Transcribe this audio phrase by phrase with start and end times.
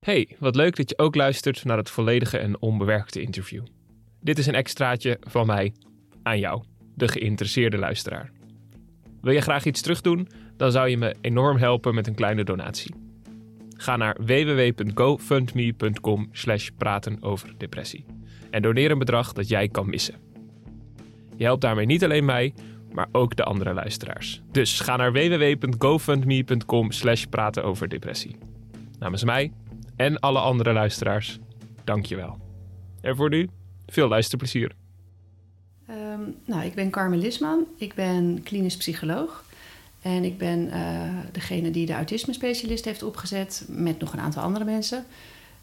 [0.00, 3.64] Hey, wat leuk dat je ook luistert naar het volledige en onbewerkte interview.
[4.20, 5.72] Dit is een extraatje van mij
[6.22, 6.62] aan jou,
[6.94, 8.30] de geïnteresseerde luisteraar.
[9.20, 10.28] Wil je graag iets terugdoen?
[10.56, 12.94] Dan zou je me enorm helpen met een kleine donatie.
[13.76, 18.04] Ga naar www.gofundme.com slash praten over depressie
[18.50, 20.14] en doneer een bedrag dat jij kan missen.
[21.36, 22.54] Je helpt daarmee niet alleen mij,
[22.92, 24.42] maar ook de andere luisteraars.
[24.50, 28.36] Dus ga naar www.gofundme.com slash praten over depressie.
[28.98, 29.52] Namens mij
[30.00, 31.38] en alle andere luisteraars,
[31.84, 32.38] dank je wel.
[33.00, 33.48] En voor nu,
[33.86, 34.72] veel luisterplezier.
[35.86, 37.66] Ehm, nou, ik ben Carmen Lisman.
[37.76, 39.44] Ik ben klinisch psycholoog.
[40.02, 44.64] En ik ben eh, degene die de autisme-specialist heeft opgezet met nog een aantal andere
[44.64, 45.04] mensen.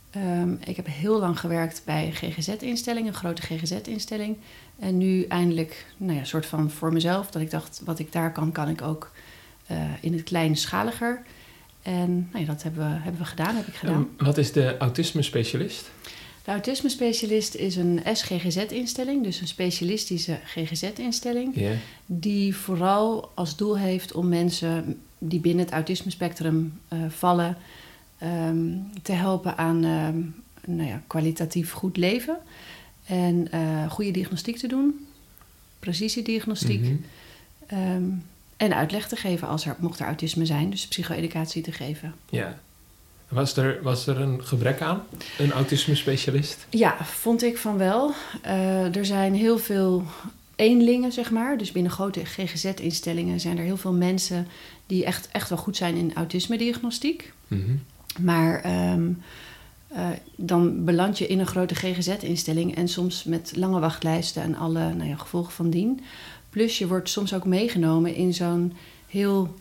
[0.09, 4.37] Ehm, ik heb heel lang gewerkt bij GGZ-instelling, een grote GGZ-instelling.
[4.79, 8.31] En nu eindelijk, nou ja, soort van voor mezelf, dat ik dacht, wat ik daar
[8.31, 9.11] kan, kan ik ook
[9.71, 11.23] uh, in het kleinschaliger.
[11.87, 13.95] En nou ja, dat hebben we, hebben we gedaan, heb ik gedaan.
[13.95, 15.91] Um, wat is de autisme-specialist?
[16.43, 21.75] De autisme-specialist is een SGGZ-instelling, dus een specialistische GGZ-instelling, Yeah.
[22.05, 27.57] die vooral als doel heeft om mensen die binnen het autisme-spectrum uh, vallen,
[28.23, 32.37] um, te helpen aan um, nou ja, kwalitatief goed leven
[33.05, 35.07] en uh, goede diagnostiek te doen,
[35.79, 36.81] precisiediagnostiek.
[36.81, 37.93] Mhm.
[37.95, 38.23] Um,
[38.57, 42.13] en uitleg te geven als er, mocht er autisme zijn, dus psycho-educatie te geven.
[42.29, 42.59] Ja.
[43.27, 45.03] Was er, was er een gebrek aan,
[45.37, 46.65] een autisme-specialist?
[46.69, 48.11] Ja, vond ik van wel.
[48.45, 50.03] Uh, er zijn heel veel
[50.55, 51.57] eenlingen, zeg maar.
[51.57, 54.47] Dus binnen grote GGZ-instellingen zijn er heel veel mensen
[54.85, 57.33] die echt, echt wel goed zijn in autisme-diagnostiek.
[57.47, 57.81] Mm -hmm.
[58.25, 59.21] Maar um,
[59.93, 64.93] uh, dan beland je in een grote GGZ-instelling en soms met lange wachtlijsten en alle
[64.93, 66.01] nou ja, gevolgen van dien.
[66.49, 68.73] Plus je wordt soms ook meegenomen in zo'n
[69.07, 69.55] heel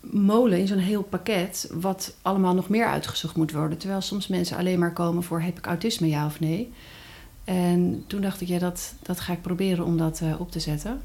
[0.00, 3.78] molen, in zo'n heel pakket, wat allemaal nog meer uitgezocht moet worden.
[3.78, 6.72] Terwijl soms mensen alleen maar komen voor heb ik autisme, ja of nee.
[7.44, 10.60] En toen dacht ik, ja, dat, dat ga ik proberen om dat uh, op te
[10.60, 11.00] zetten.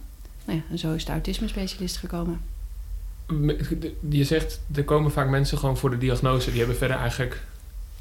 [0.45, 2.41] Nou ja, en zo is de autisme-specialist gekomen.
[4.09, 7.43] Je zegt, er komen vaak mensen gewoon voor de diagnose, die hebben verder eigenlijk...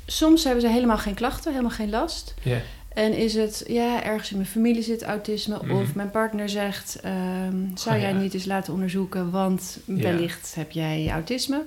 [0.06, 2.34] Soms hebben ze helemaal geen klachten, helemaal geen last.
[2.42, 2.60] Yeah.
[2.96, 5.58] En is het, ja, ergens in mijn familie zit autisme.
[5.62, 5.70] Mm.
[5.70, 8.18] Of mijn partner zegt, um, zou oh, jij ja.
[8.18, 10.60] niet eens laten onderzoeken, want wellicht ja.
[10.60, 11.64] heb jij autisme.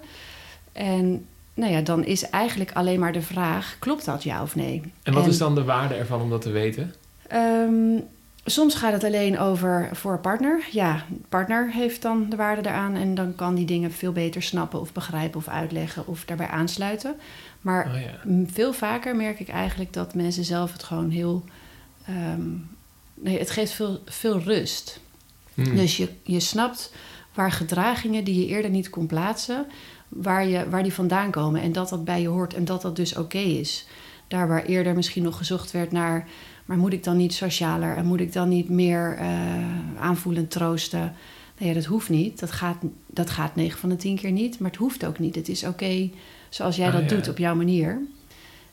[0.72, 4.82] En nou ja, dan is eigenlijk alleen maar de vraag, klopt dat ja of nee?
[5.04, 6.94] En wat en, is dan de waarde ervan om dat te weten?
[7.34, 8.04] Um,
[8.46, 10.68] soms gaat het alleen over voor partner.
[10.72, 14.80] Ja, partner heeft dan de waarde eraan en dan kan die dingen veel beter snappen
[14.80, 17.16] of begrijpen of uitleggen of daarbij aansluiten.
[17.62, 18.46] Maar oh ja.
[18.52, 21.44] veel vaker merk ik eigenlijk dat mensen zelf het gewoon heel.
[22.10, 22.70] Um,
[23.14, 25.00] nee, het geeft veel, veel rust.
[25.54, 25.76] Hmm.
[25.76, 26.94] Dus je, je snapt
[27.34, 29.66] waar gedragingen die je eerder niet kon plaatsen,
[30.08, 31.62] waar, je, waar die vandaan komen.
[31.62, 33.88] En dat dat bij je hoort en dat dat dus oké okay is.
[34.28, 36.28] Daar waar eerder misschien nog gezocht werd naar.
[36.66, 41.16] Maar moet ik dan niet socialer en moet ik dan niet meer uh, aanvoelend troosten?
[41.58, 42.40] Nee, dat hoeft niet.
[42.40, 42.78] Dat gaat,
[43.08, 44.60] dat gaat 9 van de 10 keer niet.
[44.60, 45.36] Maar het hoeft ook niet.
[45.36, 46.14] Het is oké okay
[46.50, 47.08] zoals jij Ah, dat ja.
[47.16, 47.98] doet op jouw manier.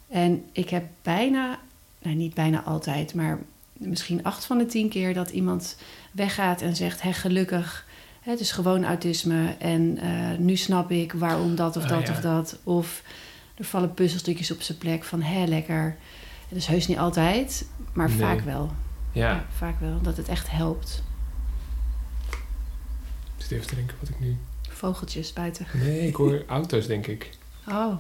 [0.08, 1.58] En ik heb bijna,
[2.02, 3.38] nou niet bijna altijd, maar
[3.72, 5.76] misschien acht van de tien keer dat iemand
[6.12, 7.86] weggaat en zegt: Hé, gelukkig,
[8.20, 12.12] het is gewoon autisme en uh, nu snap ik waarom dat of Ah, dat ja.
[12.12, 12.58] of dat.
[12.64, 13.02] Of
[13.54, 15.96] er vallen puzzelstukjes op zijn plek van: Hé, lekker.
[16.48, 18.18] Het is heus niet altijd, maar Nee.
[18.18, 18.70] vaak wel.
[19.12, 20.00] Ja, vaak wel.
[20.02, 21.02] Dat het echt helpt.
[23.36, 24.36] ik zit even te denken wat ik nu...
[24.68, 25.66] Vogeltjes buiten.
[25.74, 27.30] Nee, ik hoor auto's, denk ik.
[27.68, 27.96] Oh.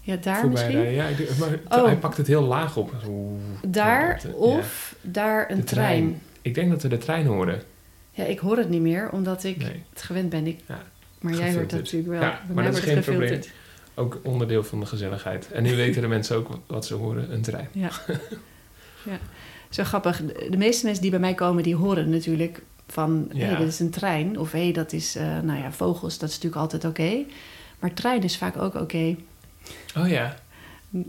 [0.00, 0.82] Ja, daar Voorbij misschien?
[0.82, 0.94] rijden.
[0.94, 1.84] Ja, ik maar Oh.
[1.86, 2.92] hij pakt het heel laag op.
[3.08, 6.20] Oeh, Daar of daar een trein.
[6.42, 7.62] Ik denk dat we de trein horen.
[8.10, 9.82] Ja, ik hoor het niet meer, omdat ik Nee.
[9.92, 10.46] het gewend ben.
[10.46, 10.82] Ik, Ja,
[11.20, 12.20] maar jij hoort dat natuurlijk wel.
[12.20, 13.40] Ja, maar dat is geen probleem.
[13.94, 15.50] Ook onderdeel van de gezelligheid.
[15.52, 17.68] En nu weten de mensen ook wat ze horen, een trein.
[17.72, 17.90] Ja.
[19.10, 19.18] ja.
[19.70, 20.22] Zo grappig.
[20.50, 23.30] De meeste mensen die bij mij komen, die horen natuurlijk van...
[23.34, 24.38] hé, hey, dat is een trein.
[24.38, 26.18] Of hé, hey, dat is, eh, nou ja, vogels.
[26.18, 27.18] Dat is natuurlijk altijd oké.
[27.82, 29.16] Maar trein is vaak ook oké.
[29.98, 30.34] Oh ja.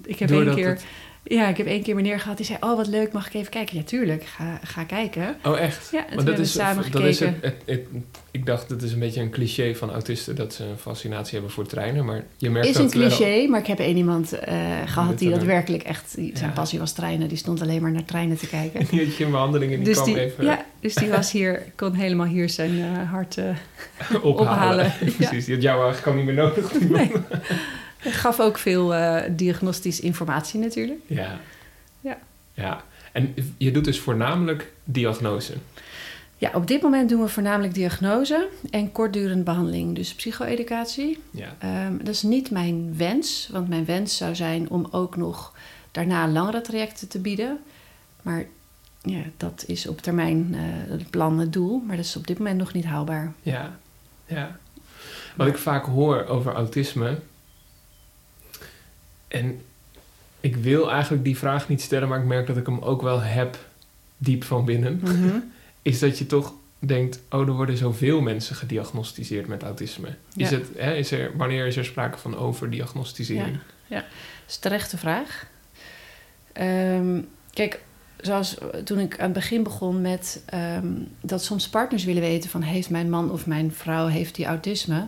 [0.04, 0.74] Ik heb Doordat één keer...
[0.74, 0.86] het-
[1.26, 2.58] Ja, ik heb één keer meneer gehad die zei...
[2.62, 3.78] Oh, wat leuk, mag ik even kijken?
[3.78, 4.24] Ja, tuurlijk.
[4.24, 5.36] Ga, ga kijken.
[5.44, 5.90] Oh echt?
[5.92, 7.88] Ja, en toen hebben we samen dat is het, het, het-
[8.32, 10.36] ik dacht, het is een beetje een cliché van autisten...
[10.36, 12.06] dat ze een fascinatie hebben voor treinen.
[12.06, 14.56] Maar je merkt is een dat wel- cliché, maar ik heb één iemand eh,
[14.86, 16.16] gehad die dat werkelijk echt...
[16.16, 16.56] die- Zijn Ja.
[16.56, 17.28] passie was treinen.
[17.28, 18.86] Die stond alleen maar naar treinen te kijken.
[18.90, 21.32] Die had je in behandeling en die dus, kwam die, even ja, dus die was
[21.32, 23.38] hier, kon helemaal hier zijn eh, hart...
[23.38, 23.46] eh,
[24.22, 24.40] ophalen.
[24.40, 24.86] ophalen.
[25.00, 25.12] Ja.
[25.16, 26.90] Precies, die had jou eigenlijk gewoon niet meer nodig.
[26.90, 27.12] nee.
[28.04, 31.00] Hij gaf ook veel eh diagnostisch informatie natuurlijk.
[31.08, 31.40] Ja.
[32.02, 32.18] Ja.
[32.54, 32.84] Ja.
[33.12, 35.54] En je doet dus voornamelijk diagnose.
[36.38, 41.20] Ja, op dit moment doen we voornamelijk diagnose en kortdurende behandeling, dus psycho-educatie.
[41.32, 41.56] Ja.
[41.60, 45.54] Ehm, dat is niet mijn wens, want mijn wens zou zijn om ook nog
[45.92, 47.60] daarna langere trajecten te bieden.
[48.22, 48.46] Maar
[49.02, 50.62] ja, dat is op termijn eh,
[50.92, 53.34] het plan, het doel, maar dat is op dit moment nog niet haalbaar.
[53.42, 53.80] Ja,
[54.26, 54.58] ja.
[55.36, 57.20] Wat ik vaak hoor over autisme.
[59.34, 59.62] En
[60.40, 63.22] ik wil eigenlijk die vraag niet stellen, maar ik merk dat ik hem ook wel
[63.22, 63.58] heb
[64.18, 65.00] diep van binnen.
[65.04, 65.38] Mhm.
[65.82, 70.08] Is dat je toch denkt: oh, er worden zoveel mensen gediagnosticeerd met autisme.
[70.36, 70.58] Is Ja.
[70.58, 73.58] het, hè, is er, wanneer is er sprake van overdiagnosticering?
[73.90, 74.04] Dat
[74.48, 75.46] is een terechte vraag.
[76.54, 77.22] Ehm,
[77.54, 77.80] kijk,
[78.22, 80.88] zoals toen ik aan het begin begon met ehm,
[81.22, 85.08] dat soms partners willen weten van heeft mijn man of mijn vrouw heeft die autisme.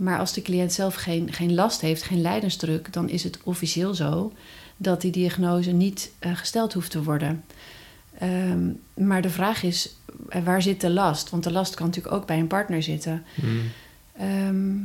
[0.00, 3.94] Maar als de cliënt zelf geen, geen last heeft, geen lijdensdruk, dan is het officieel
[3.94, 4.32] zo
[4.76, 7.44] dat die diagnose niet eh, gesteld hoeft te worden.
[8.18, 9.96] Ehm, maar de vraag is,
[10.28, 11.30] eh, waar zit de last?
[11.30, 13.24] Want de last kan natuurlijk ook bij een partner zitten.
[13.34, 13.60] Hmm.
[14.16, 14.76] Ehm,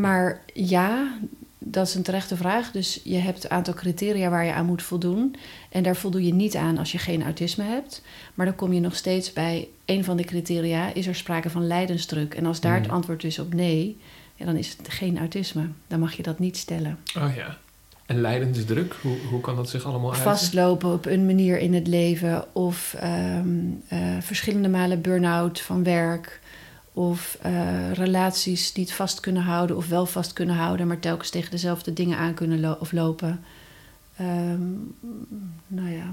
[0.00, 1.18] maar ja,
[1.70, 2.70] dat is een terechte vraag.
[2.70, 5.34] Dus je hebt een aantal criteria waar je aan moet voldoen.
[5.70, 8.02] En daar voldoe je niet aan als je geen autisme hebt.
[8.34, 11.66] Maar dan kom je nog steeds bij een van de criteria: is er sprake van
[11.66, 12.34] lijdensdruk?
[12.34, 12.94] En als daar het Mhm.
[12.94, 13.96] antwoord is op nee,
[14.34, 15.68] ja, dan is het geen autisme.
[15.86, 16.98] Dan mag je dat niet stellen.
[17.16, 17.58] Oh ja.
[18.06, 20.30] En lijdensdruk, hoe, hoe kan dat zich allemaal uiten?
[20.30, 23.48] Vastlopen op een manier in het leven, of ehm,
[23.88, 26.40] eh, verschillende malen burn-out van werk.
[26.98, 31.50] Of eh, relaties niet vast kunnen houden of wel vast kunnen houden, maar telkens tegen
[31.50, 33.40] dezelfde dingen aan kunnen lo- of lopen.
[34.16, 34.70] Ehm,
[35.66, 36.04] nou ja,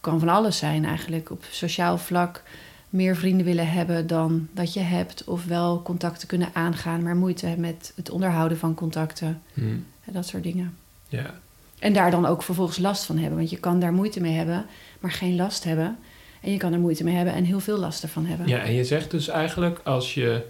[0.00, 1.30] kan van alles zijn eigenlijk.
[1.30, 2.42] Op sociaal vlak
[2.88, 7.46] meer vrienden willen hebben dan dat je hebt, of wel contacten kunnen aangaan, maar moeite
[7.46, 9.42] hebben met het onderhouden van contacten.
[9.54, 9.86] Hmm.
[10.04, 10.76] En dat soort dingen.
[11.08, 11.34] Ja.
[11.78, 13.38] En daar dan ook vervolgens last van hebben.
[13.38, 14.66] Want je kan daar moeite mee hebben,
[15.00, 15.98] maar geen last hebben.
[16.40, 18.48] En je kan er moeite mee hebben en heel veel last ervan hebben.
[18.48, 20.42] ja, en je zegt dus eigenlijk: als je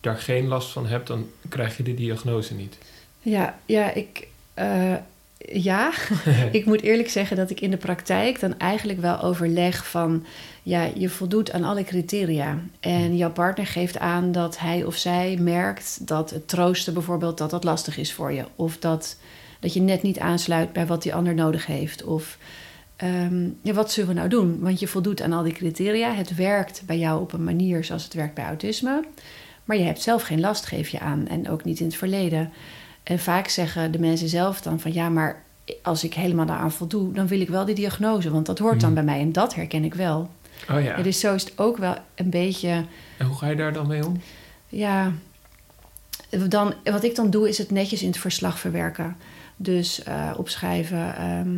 [0.00, 2.78] daar geen last van hebt, dan krijg je de diagnose niet.
[3.20, 4.94] ja, ja, ik, eh,
[5.52, 5.92] ja.
[6.52, 10.24] ik moet eerlijk zeggen dat ik in de praktijk dan eigenlijk wel overleg van...
[10.62, 12.58] ja, je voldoet aan alle criteria.
[12.80, 17.38] En jouw partner geeft aan dat hij of zij merkt dat het troosten bijvoorbeeld...
[17.38, 18.44] dat dat lastig is voor je.
[18.56, 19.16] Of dat,
[19.60, 22.04] dat je net niet aansluit bij wat die ander nodig heeft.
[22.04, 22.38] Of
[23.02, 24.60] ehm, ja, wat zullen we nou doen?
[24.60, 26.12] Want je voldoet aan al die criteria.
[26.14, 29.04] Het werkt bij jou op een manier zoals het werkt bij autisme.
[29.64, 31.28] Maar je hebt zelf geen last, geef je aan.
[31.28, 32.50] En ook niet in het verleden.
[33.02, 35.42] En vaak zeggen de mensen zelf dan van ja, maar
[35.82, 38.92] als ik helemaal daaraan voldoe, dan wil ik wel die diagnose, want dat hoort dan
[38.92, 39.04] Mhm.
[39.04, 40.30] bij mij en dat herken ik wel.
[40.70, 40.96] Oh ja.
[40.96, 42.84] Ja, dus zo is het ook wel een beetje,
[43.18, 44.20] En hoe ga je daar dan mee om?
[44.68, 45.12] ja,
[46.48, 49.16] dan, wat ik dan doe is het netjes in het verslag verwerken.
[49.56, 51.50] Dus eh, opschrijven, ehm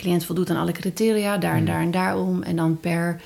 [0.00, 1.72] cliënt voldoet aan alle criteria, daar en Mhm.
[1.72, 2.42] daar en daarom.
[2.42, 3.20] En dan per,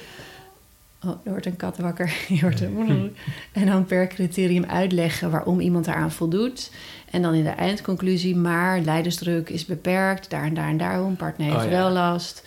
[1.05, 3.17] oh, er wordt een kat wakker, je hoort een
[3.53, 6.71] en dan per criterium uitleggen waarom iemand daaraan voldoet.
[7.11, 11.47] En dan in de eindconclusie, maar lijdensdruk is beperkt, daar en daar en daarom, partner
[11.47, 11.71] heeft Oh ja.
[11.71, 12.43] wel last.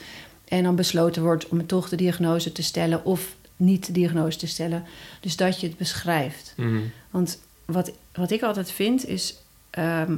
[0.47, 4.47] En dan besloten wordt om toch de diagnose te stellen of niet de diagnose te
[4.47, 4.83] stellen.
[5.19, 6.53] Dus dat je het beschrijft.
[6.55, 6.91] Hmm.
[7.09, 9.35] Want wat, wat ik altijd vind is,
[9.69, 10.17] ehm,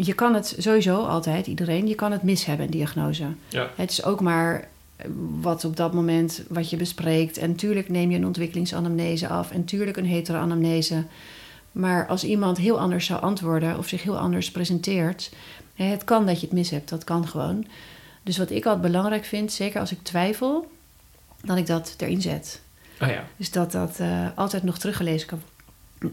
[0.00, 3.26] je kan het sowieso altijd, iedereen, je kan het mis hebben, een diagnose.
[3.48, 3.70] Ja.
[3.74, 5.06] Het is ook maar eh,
[5.40, 7.36] wat op dat moment wat je bespreekt.
[7.36, 11.04] En tuurlijk neem je een ontwikkelingsanamnese af en tuurlijk een heteroanamnese.
[11.72, 15.30] Maar als iemand heel anders zou antwoorden of zich heel anders presenteert,
[15.74, 17.66] het kan dat je het mis hebt, dat kan gewoon.
[18.22, 20.70] Dus wat ik altijd belangrijk vind, zeker als ik twijfel,
[21.44, 22.60] dat ik dat erin zet.
[23.00, 23.24] Oh ja.
[23.36, 25.42] Dus dat dat eh, altijd nog teruggelezen kan,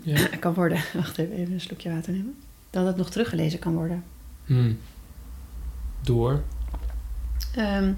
[0.04, 0.28] ja.
[0.40, 0.82] kan worden.
[0.94, 2.36] Wacht even, even een slokje water nemen.
[2.76, 4.04] Dat het nog teruggelezen kan worden.
[4.46, 4.78] Hmm.
[6.02, 6.42] Door.
[7.56, 7.92] Ehm,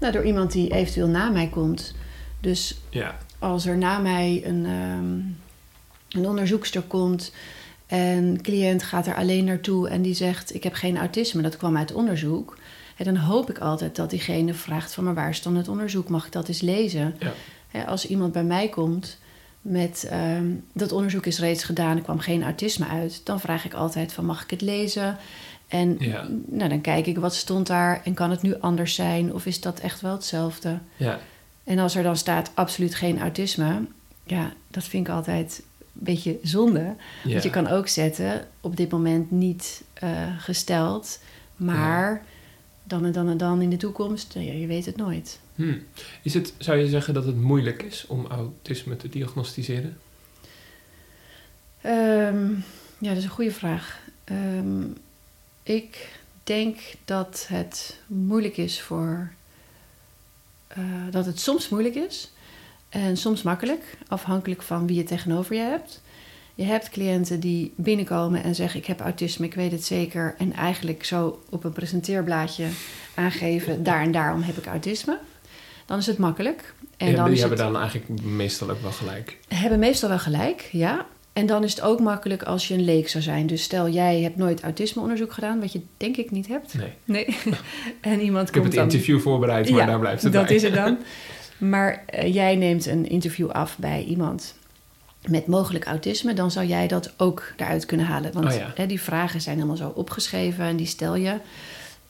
[0.00, 1.94] nou, door iemand die eventueel na mij komt.
[2.40, 3.18] Dus Ja.
[3.38, 5.18] als er na mij een, ehm,
[6.20, 7.32] een onderzoekster komt
[7.86, 11.76] en cliënt gaat er alleen naartoe en die zegt: Ik heb geen autisme, dat kwam
[11.76, 12.58] uit onderzoek.
[12.96, 16.08] En dan hoop ik altijd dat diegene vraagt: van maar waar is dan het onderzoek?
[16.08, 17.16] Mag ik dat eens lezen?
[17.72, 17.82] Ja.
[17.82, 19.18] Als iemand bij mij komt
[19.60, 23.74] met ehm, dat onderzoek is reeds gedaan, er kwam geen autisme uit, dan vraag ik
[23.74, 25.16] altijd: van mag ik het lezen?
[25.68, 26.26] En Ja.
[26.46, 29.60] nou, dan kijk ik wat stond daar en kan het nu anders zijn of is
[29.60, 30.78] dat echt wel hetzelfde?
[30.96, 31.18] Ja.
[31.64, 33.82] En als er dan staat absoluut geen autisme,
[34.24, 36.94] ja, dat vind ik altijd een beetje zonde.
[37.24, 37.30] ja.
[37.30, 41.20] Want je kan ook zetten, op dit moment niet eh, gesteld,
[41.56, 42.24] maar
[42.90, 45.40] dan en dan en dan in de toekomst, ja, je weet het nooit.
[45.54, 45.82] Hmm.
[46.22, 49.98] Is het, zou je zeggen dat het moeilijk is om autisme te diagnosticeren?
[51.80, 52.50] Ehm,
[52.98, 54.00] ja, dat is een goede vraag.
[54.24, 54.82] Ehm,
[55.62, 59.32] ik denk dat het moeilijk is voor.
[60.68, 62.30] eh, dat het soms moeilijk is.
[62.88, 66.00] En soms makkelijk, afhankelijk van wie je tegenover je hebt.
[66.60, 70.34] Je hebt cliënten die binnenkomen en zeggen: Ik heb autisme, ik weet het zeker.
[70.38, 72.66] En eigenlijk zo op een presenteerblaadje
[73.14, 75.18] aangeven: Daar en daarom heb ik autisme.
[75.86, 76.74] Dan is het makkelijk.
[76.96, 79.38] En ja, dan die is hebben het, dan eigenlijk meestal ook wel gelijk.
[79.48, 81.06] hebben meestal wel gelijk, ja.
[81.32, 83.46] En dan is het ook makkelijk als je een leek zou zijn.
[83.46, 86.74] Dus stel, jij hebt nooit autismeonderzoek gedaan, wat je denk ik niet hebt.
[86.74, 86.92] Nee.
[87.04, 87.36] Nee.
[88.00, 88.82] en iemand Ik heb het dan...
[88.82, 90.54] interview voorbereid, maar Ja, daar blijft het dat bij.
[90.54, 90.98] is het dan.
[91.58, 94.54] Maar eh, jij neemt een interview af bij iemand
[95.28, 98.32] met mogelijk autisme, dan zou jij dat ook eruit kunnen halen.
[98.32, 98.72] Want Oh ja.
[98.74, 101.34] hè, die vragen zijn allemaal zo opgeschreven en die stel je.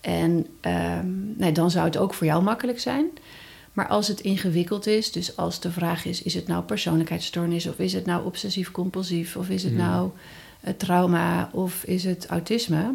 [0.00, 3.06] En ehm, nee, dan zou het ook voor jou makkelijk zijn.
[3.72, 7.78] Maar als het ingewikkeld is, dus als de vraag is: is het nou persoonlijkheidsstoornis of
[7.78, 9.80] is het nou obsessief-compulsief of is het Hmm.
[9.80, 10.10] nou
[10.60, 12.94] eh, trauma of is het autisme?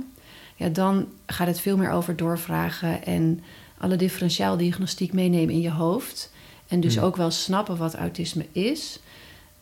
[0.55, 3.43] Ja, dan gaat het veel meer over doorvragen en
[3.77, 6.31] alle differentiaaldiagnostiek meenemen in je hoofd.
[6.67, 7.03] En dus Hmm.
[7.03, 8.99] ook wel snappen wat autisme is.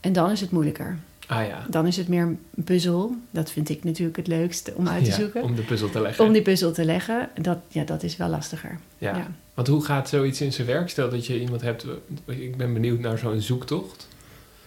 [0.03, 0.98] En dan is het moeilijker.
[1.27, 1.65] Ah ja.
[1.69, 2.22] Dan is het meer
[2.55, 3.15] een puzzel.
[3.31, 5.43] Dat vind ik natuurlijk het leukste om uit te Ja, zoeken.
[5.43, 6.25] om de puzzel te leggen.
[6.25, 8.79] Om die puzzel te leggen, dat, ja, dat is wel lastiger.
[8.98, 9.15] ja.
[9.17, 9.27] ja.
[9.53, 10.89] Want hoe gaat zoiets in zijn werk?
[10.89, 11.86] Stel dat je iemand hebt...
[12.25, 14.07] Ik ben benieuwd naar zo'n zoektocht.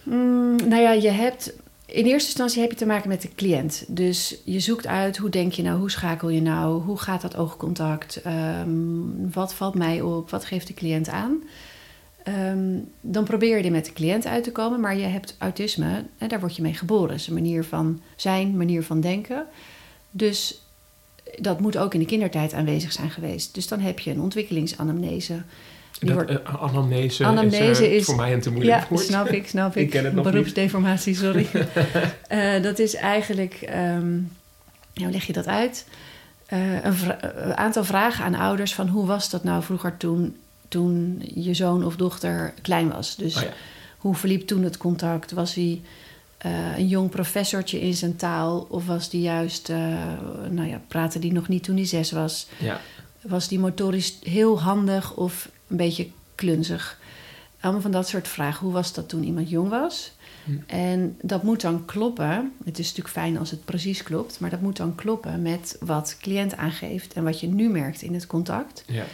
[0.03, 1.53] Mm, nou ja, je hebt
[1.85, 3.83] in eerste instantie heb je te maken met de cliënt.
[3.87, 7.35] Dus je zoekt uit hoe denk je nou, hoe schakel je nou, hoe gaat dat
[7.37, 8.69] oogcontact, Ehm,
[9.31, 11.43] wat valt mij op, wat geeft de cliënt aan.
[12.27, 16.03] Ehm, dan probeer je er met de cliënt uit te komen, maar je hebt autisme,
[16.17, 17.07] en daar word je mee geboren.
[17.07, 19.45] Dat is een manier van zijn, manier van denken.
[20.11, 20.61] Dus
[21.39, 23.53] dat moet ook in de kindertijd aanwezig zijn geweest.
[23.53, 25.41] Dus dan heb je een ontwikkelingsanamnese.
[25.99, 29.01] Dat, wordt- eh, anamnese, Anamnese is, is- voor mij een te moeilijk ja, woord.
[29.05, 29.83] snap ik, snap ik.
[29.83, 30.33] Ik ken het nog niet.
[30.33, 31.47] Beroepsdeformatie, sorry.
[32.27, 34.13] Eh, dat is eigenlijk, ehm
[34.93, 35.85] hoe leg je dat uit?
[36.45, 40.35] Eh, een, vra- een aantal vragen aan ouders van hoe was dat nou vroeger toen,
[40.67, 43.15] toen je zoon of dochter klein was.
[43.15, 43.53] Dus Oh ja.
[43.97, 45.31] hoe verliep toen het contact?
[45.31, 45.81] Was hij
[46.37, 48.67] eh, een jong professortje in zijn taal?
[48.69, 49.77] Of was die juist, eh,
[50.49, 52.47] nou ja, praatte die nog niet toen hij zes was?
[52.59, 52.81] Ja.
[53.21, 56.99] Was die motorisch heel handig of een beetje klunzig?
[57.59, 58.65] Allemaal van dat soort vragen.
[58.65, 60.11] Hoe was dat toen iemand jong was?
[60.43, 60.51] Hm.
[60.67, 62.53] En dat moet dan kloppen.
[62.65, 66.17] Het is natuurlijk fijn als het precies klopt, maar dat moet dan kloppen met wat
[66.21, 68.83] cliënt aangeeft en wat je nu merkt in het contact.
[68.87, 69.05] Ja.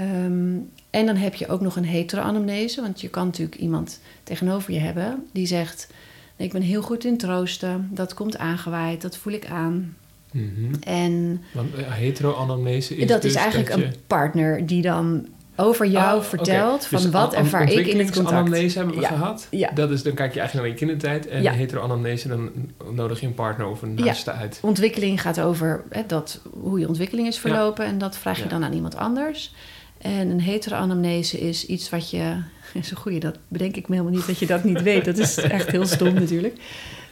[0.00, 0.56] Ehm,
[0.90, 4.78] en dan heb je ook nog een hetero-anamnese, want je kan natuurlijk iemand tegenover je
[4.78, 5.88] hebben die zegt:
[6.36, 9.96] Ik ben heel goed in troosten, dat komt aangewaaid, dat voel ik aan.
[10.32, 10.74] Mhm.
[10.80, 13.84] En Want eh, hetero-anamnese is dat dus is eigenlijk dat je...
[13.84, 15.26] een partner die dan
[15.56, 16.88] over jou Oh, vertelt oké.
[16.88, 18.38] van Dus wat ervaar ik in het contact.
[18.38, 19.08] ontwikkelingsanamnese hebben we Ja.
[19.08, 19.46] gehad.
[19.50, 19.70] Ja.
[19.74, 21.26] Dat is, dan kijk je eigenlijk naar je kindertijd.
[21.28, 21.52] En Ja.
[21.52, 22.50] hetero-anamnese, dan
[22.90, 24.58] nodig je een partner of een naaste uit.
[24.62, 28.64] Ontwikkeling gaat over hè, dat, hoe je ontwikkeling is verlopen en dat vraag je dan
[28.64, 29.54] aan iemand anders.
[30.00, 32.36] En een hetero-anamnese is iets wat je...
[32.82, 35.04] Zo goeie, dat bedenk ik me helemaal niet dat je dat niet weet.
[35.04, 36.56] Dat is echt heel stom natuurlijk.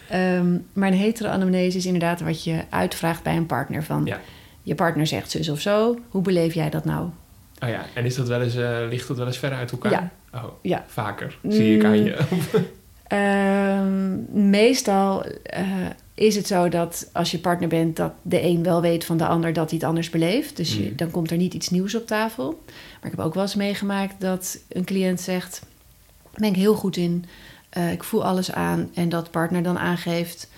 [0.09, 3.85] Ehm, maar een hetero-anamnese is inderdaad wat je uitvraagt bij een partner.
[3.85, 4.21] Van, Ja.
[4.63, 5.99] Je partner zegt zus of zo.
[6.09, 7.09] Hoe beleef jij dat nou?
[7.63, 9.91] Oh ja, en is dat wel eens, eh, ligt dat wel eens verder uit elkaar?
[9.93, 10.11] Ja.
[10.35, 10.85] Oh, Ja.
[10.87, 11.39] vaker.
[11.49, 12.05] Zie ik aan Mm.
[12.05, 12.17] je.
[13.09, 15.67] Ehm, meestal eh,
[16.15, 19.27] is het zo dat als je partner bent, dat de een wel weet van de
[19.27, 20.57] ander dat hij het anders beleeft.
[20.57, 20.97] Dus je- Mm.
[20.97, 22.63] dan komt er niet iets nieuws op tafel.
[22.67, 25.61] Maar ik heb ook wel eens meegemaakt dat een cliënt zegt:
[26.23, 27.25] Daar ben ik heel goed in.
[27.69, 28.91] Eh, ik voel alles aan.
[28.95, 30.49] En dat partner dan aangeeft.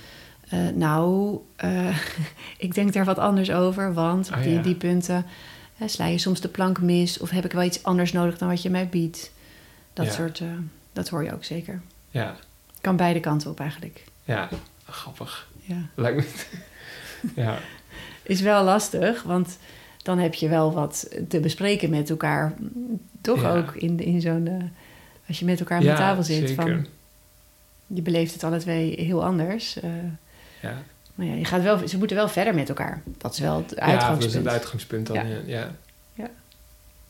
[0.49, 1.39] eh, nou,
[2.59, 4.63] ik denk daar wat anders over, want Oh, die, ja.
[4.63, 5.27] die punten
[5.87, 8.63] sla je soms de plank mis of heb ik wel iets anders nodig dan wat
[8.63, 9.31] je mij biedt.
[9.93, 10.13] Dat Ja.
[10.13, 10.43] soort,
[10.93, 11.81] dat hoor je ook zeker.
[12.11, 12.37] Ja,
[12.81, 14.05] Kan beide kanten op eigenlijk.
[14.25, 14.49] ja,
[14.89, 15.49] grappig.
[15.61, 15.77] Ja.
[15.95, 16.25] Lijkt me...
[17.43, 17.59] ja,
[18.23, 19.59] Is wel lastig, want
[20.03, 22.55] dan heb je wel wat te bespreken met elkaar.
[23.21, 23.57] Toch Ja.
[23.57, 24.47] ook in, in zo'n.
[24.47, 24.55] eh,
[25.29, 26.49] als je met elkaar aan ja de tafel zit.
[26.49, 26.55] zeker.
[26.55, 26.87] Van,
[27.87, 29.81] je beleeft het alle twee heel anders.
[29.81, 29.91] eh,
[30.61, 30.83] Ja.
[31.15, 33.03] maar ja, je gaat wel, ze moeten wel verder met elkaar.
[33.19, 34.35] Dat is wel het Ja, dat is uitgangspunt.
[34.45, 35.17] het uitgangspunt dan.
[35.17, 35.23] Ja.
[35.23, 35.39] Ja.
[35.47, 35.71] Ja.
[36.15, 36.31] Ja.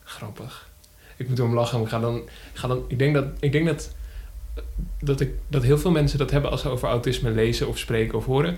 [0.03, 0.69] Grappig.
[1.17, 1.81] Ik moet erom lachen.
[1.81, 3.91] Ik, ga dan, ik, ga dan, ik denk, dat, ik denk dat,
[5.01, 8.17] dat, ik, dat heel veel mensen dat hebben als ze over autisme lezen of spreken
[8.17, 8.57] of horen.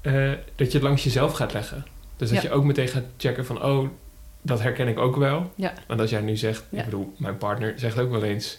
[0.00, 1.86] eh, dat je het langs jezelf gaat leggen.
[2.16, 2.48] Dus dat Ja.
[2.48, 3.88] je ook meteen gaat checken van, oh,
[4.42, 5.52] dat herken ik ook wel.
[5.54, 5.72] Ja.
[5.86, 6.78] Want als jij nu zegt, Ja.
[6.78, 8.58] ik bedoel, mijn partner zegt ook wel eens...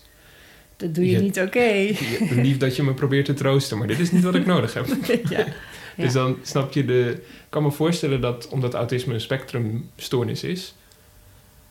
[0.78, 1.60] Dat doe je Je- niet oké.
[1.64, 4.74] "Je- lief dat je me probeert te troosten, maar dit is niet wat ik nodig
[4.74, 4.88] heb.
[5.30, 5.46] ja.
[6.04, 7.10] Dus dan snap je de...
[7.24, 10.74] Ik kan me voorstellen dat, omdat autisme een spectrumstoornis is...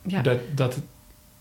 [0.02, 0.22] Ja.
[0.22, 0.78] Dat, dat,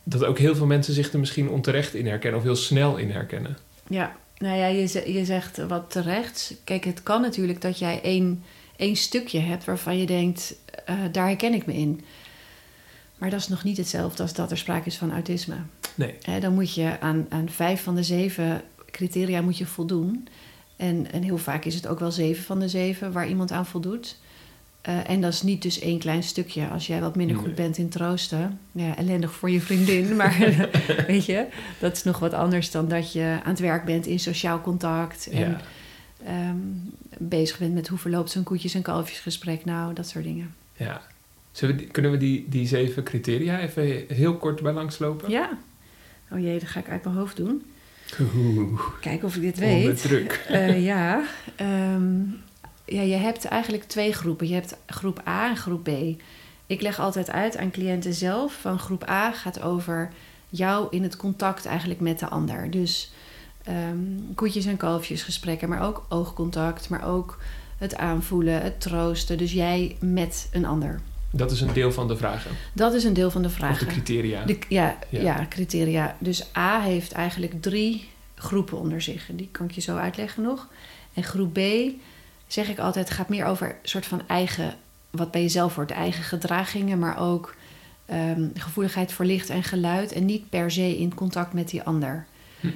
[0.07, 2.39] dat ook heel veel mensen zich er misschien onterecht in herkennen...
[2.39, 3.57] of heel snel in herkennen.
[3.87, 6.55] Ja, nou ja, je, je zegt wat terecht.
[6.63, 8.43] Kijk, het kan natuurlijk dat jij één,
[8.75, 12.01] één stukje hebt waarvan je denkt, eh, daar herken ik me in.
[13.17, 15.55] Maar dat is nog niet hetzelfde als dat er sprake is van autisme.
[15.95, 16.39] Nee.
[16.39, 20.27] Dan moet je aan, aan vijf van de zeven criteria moet je voldoen.
[20.75, 23.65] En, en heel vaak is het ook wel zeven van de zeven waar iemand aan
[23.65, 24.17] voldoet.
[24.85, 26.67] Eh, en dat is niet dus één klein stukje.
[26.67, 27.45] Als jij wat minder Nee.
[27.45, 30.15] goed bent in troosten, ja, ellendig voor je vriendin.
[30.15, 30.37] Maar
[31.07, 31.45] weet je,
[31.79, 35.27] dat is nog wat anders dan dat je aan het werk bent in sociaal contact.
[35.31, 35.61] En Ja.
[36.25, 36.57] ehm,
[37.17, 40.53] bezig bent met hoe verloopt zo'n koetjes- en kalfjesgesprek nou, dat soort dingen.
[40.77, 41.01] ja.
[41.51, 45.29] Zullen we die- kunnen we die, die zeven criteria even heel kort bij langslopen?
[45.31, 45.49] Ja.
[46.31, 47.63] Oh jee, dat ga ik uit mijn hoofd doen.
[48.35, 50.01] Oeh, Kijken of ik dit onder weet.
[50.01, 50.45] druk.
[50.47, 51.23] Eh, ja.
[51.55, 52.13] Ehm,
[52.85, 54.47] ja, je hebt eigenlijk twee groepen.
[54.47, 55.89] Je hebt groep A en groep B.
[56.67, 60.11] Ik leg altijd uit aan cliënten zelf van groep A gaat over
[60.49, 62.71] jou in het contact eigenlijk met de ander.
[62.71, 63.11] Dus
[63.63, 63.97] ehm,
[64.35, 67.37] koetjes en kalfjes gesprekken, maar ook oogcontact, maar ook
[67.77, 69.37] het aanvoelen, het troosten.
[69.37, 70.99] Dus jij met een ander.
[71.31, 72.51] Dat is een deel van de vragen.
[72.73, 73.87] Dat is een deel van de Of de vragen.
[73.87, 74.43] criteria.
[74.45, 75.21] De, ja, Ja.
[75.21, 75.45] ja.
[75.49, 76.15] criteria.
[76.19, 79.29] Dus A heeft eigenlijk drie groepen onder zich.
[79.29, 80.67] En Die kan ik je zo uitleggen nog.
[81.13, 81.59] En groep B,
[82.47, 84.73] zeg ik altijd, gaat meer over een soort van eigen...
[85.09, 86.99] wat bij jezelf wordt, eigen gedragingen...
[86.99, 87.55] maar ook
[88.05, 90.11] ehm, gevoeligheid voor licht en geluid...
[90.11, 92.25] en niet per se in contact met die ander.
[92.59, 92.67] Hm.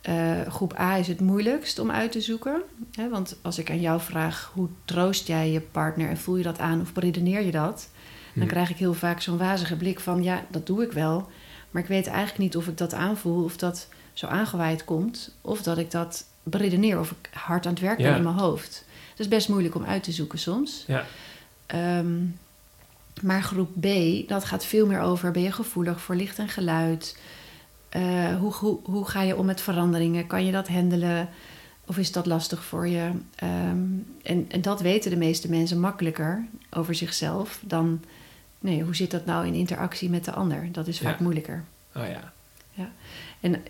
[0.00, 2.60] Eh, groep A is het moeilijkst om uit te zoeken.
[2.92, 3.08] Hè?
[3.08, 4.50] Want als ik aan jou vraag...
[4.54, 7.88] hoe troost jij je partner en voel je dat aan of beredeneer je dat...
[8.34, 8.48] Dan Hm.
[8.48, 10.22] krijg ik heel vaak zo'n wazige blik van...
[10.22, 11.28] ja, dat doe ik wel.
[11.70, 13.44] Maar ik weet eigenlijk niet of ik dat aanvoel...
[13.44, 15.34] of dat zo aangewaaid komt...
[15.40, 18.16] of dat ik dat beredeneer of ik hard aan het werk ben Ja.
[18.16, 18.84] in mijn hoofd.
[19.20, 20.84] Is best moeilijk om uit te zoeken soms.
[20.86, 21.04] Ja.
[21.66, 22.16] Ehm,
[23.22, 23.86] maar groep B,
[24.28, 25.30] dat gaat veel meer over...
[25.30, 27.18] ben je gevoelig voor licht en geluid?
[27.88, 30.26] Eh, hoe, hoe, hoe ga je om met veranderingen?
[30.26, 31.28] Kan je dat handelen?
[31.86, 33.10] Of is dat lastig voor je?
[33.34, 33.78] Ehm,
[34.22, 38.02] en, en dat weten de meeste mensen makkelijker over zichzelf dan...
[38.58, 40.68] Nee, hoe zit dat nou in interactie met de ander?
[40.72, 41.22] Dat is vaak Ja.
[41.22, 41.64] moeilijker.
[41.96, 42.32] Oh ja.
[43.40, 43.60] En eh,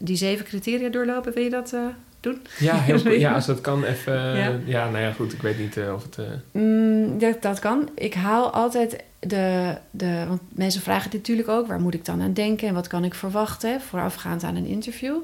[0.00, 1.86] die zeven criteria doorlopen, wil je dat eh,
[2.32, 2.42] doen?
[2.58, 4.14] Ja, heel, ja, als dat kan even...
[4.36, 4.58] Ja.
[4.64, 5.32] Ja, nou ja, goed.
[5.32, 6.18] Ik weet niet eh, of het...
[6.18, 7.88] eh, Mm, dat, dat kan.
[7.94, 10.24] Ik haal altijd de, de...
[10.28, 11.66] Want mensen vragen dit natuurlijk ook.
[11.66, 12.68] Waar moet ik dan aan denken?
[12.68, 15.16] En wat kan ik verwachten voorafgaand aan een interview?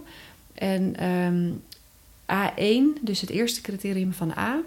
[0.55, 1.51] En ehm,
[2.51, 4.61] A1, dus het eerste criterium van A...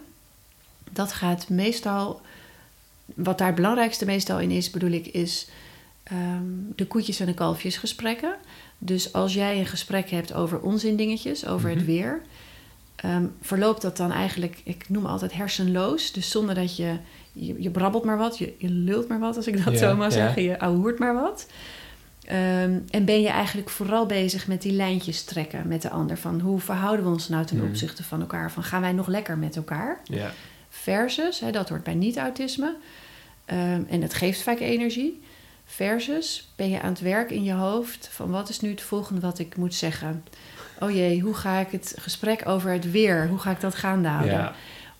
[0.91, 2.21] dat gaat meestal...
[3.13, 5.48] Wat daar het belangrijkste meestal in is, bedoel ik, is...
[6.04, 6.43] ehm,
[6.76, 8.36] de koetjes en de kalfjes gesprekken.
[8.86, 11.78] Dus als jij een gesprek hebt over onzindingetjes, over Mhm.
[11.78, 12.21] het weer...
[12.95, 16.12] ehm, verloopt dat dan eigenlijk, ik noem altijd hersenloos.
[16.12, 16.98] Dus zonder dat je,
[17.32, 20.12] je, je brabbelt maar wat, je, je lult maar wat, als ik dat zo mag
[20.12, 20.43] zeggen.
[20.43, 21.48] Je ouwehoert maar wat.
[22.26, 26.17] Ehm, en ben je eigenlijk vooral bezig met die lijntjes trekken met de ander.
[26.17, 27.65] Van hoe verhouden we ons nou ten Mhm.
[27.67, 28.52] opzichte van elkaar?
[28.52, 30.02] Van gaan wij nog lekker met elkaar?
[30.04, 30.32] ja.
[30.69, 32.76] Versus, hè, dat hoort bij niet-autisme.
[33.45, 35.21] Ehm, en het geeft vaak energie.
[35.65, 39.21] Versus, ben je aan het werk in je hoofd van wat is nu het volgende
[39.21, 40.25] wat ik moet zeggen?
[40.80, 44.08] Oh jee, hoe ga ik het gesprek over het weer, hoe ga ik dat gaande
[44.08, 44.34] houden?
[44.34, 44.56] Ja.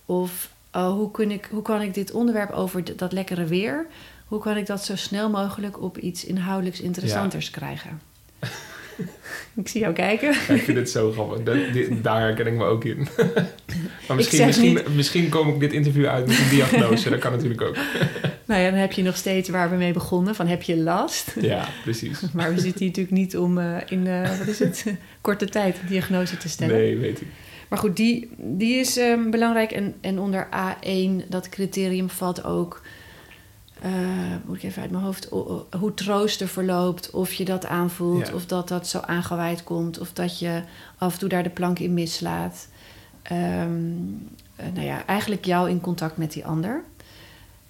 [0.06, 3.88] Of oh, hoe, kun ik, hoe kan ik dit onderwerp over dat lekkere weer,
[4.28, 8.02] hoe kan ik dat zo snel mogelijk op iets inhoudelijks interessanters krijgen?
[9.62, 10.28] ik zie jou kijken.
[10.48, 11.44] Ja, ik vind het zo grappig.
[11.44, 12.98] Dat, dit- daar herken ik me ook in.
[14.08, 17.10] maar misschien, misschien, niet- misschien kom ik dit interview uit met een diagnose.
[17.10, 17.76] dat kan natuurlijk ook.
[18.48, 21.34] Nou ja, dan heb je nog steeds waar we mee begonnen, van heb je last?
[21.42, 22.20] Ja, precies.
[22.34, 24.86] Maar we zitten hier natuurlijk niet om eh, in, eh, wat is het,
[25.22, 26.76] korte tijd een diagnose te stellen.
[26.76, 27.28] Nee, weet ik.
[27.70, 29.72] Maar goed, die, die is ehm, belangrijk.
[29.72, 32.82] En, en onder A1, dat criterium valt ook...
[33.86, 33.92] eh,
[34.46, 35.30] moet ik even uit mijn hoofd...
[35.80, 38.28] hoe troosten verloopt, of je dat aanvoelt...
[38.28, 38.34] Ja.
[38.34, 40.00] of dat dat zo aangewaaid komt...
[40.00, 40.62] of dat je
[40.98, 42.68] af en toe daar de plank in mislaat.
[43.22, 43.82] Ehm,
[44.56, 46.84] eh, nou ja, eigenlijk jou in contact met die ander.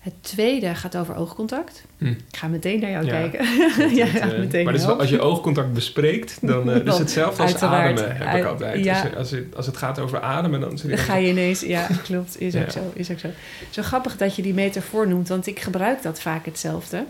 [0.05, 1.83] Het tweede gaat over oogcontact.
[1.97, 2.05] Hm.
[2.05, 3.11] Ik ga meteen naar jou Ja.
[3.11, 3.45] kijken.
[3.95, 4.99] Ja, eh, ja, meteen maar is wel.
[4.99, 8.83] als je oogcontact bespreekt, dan uh, dus hetzelfde als ademen heb ik altijd.
[8.83, 9.09] ja.
[9.17, 12.55] Als, het, als het gaat over ademen, dan Dan ga je ineens, ja, klopt, is
[12.55, 13.27] ook zo, is ook zo.
[13.69, 17.03] Zo grappig dat je die metafoor noemt, want ik gebruik dat vaak hetzelfde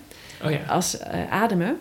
[0.44, 0.60] Oh ja.
[0.68, 1.78] als eh, ademen.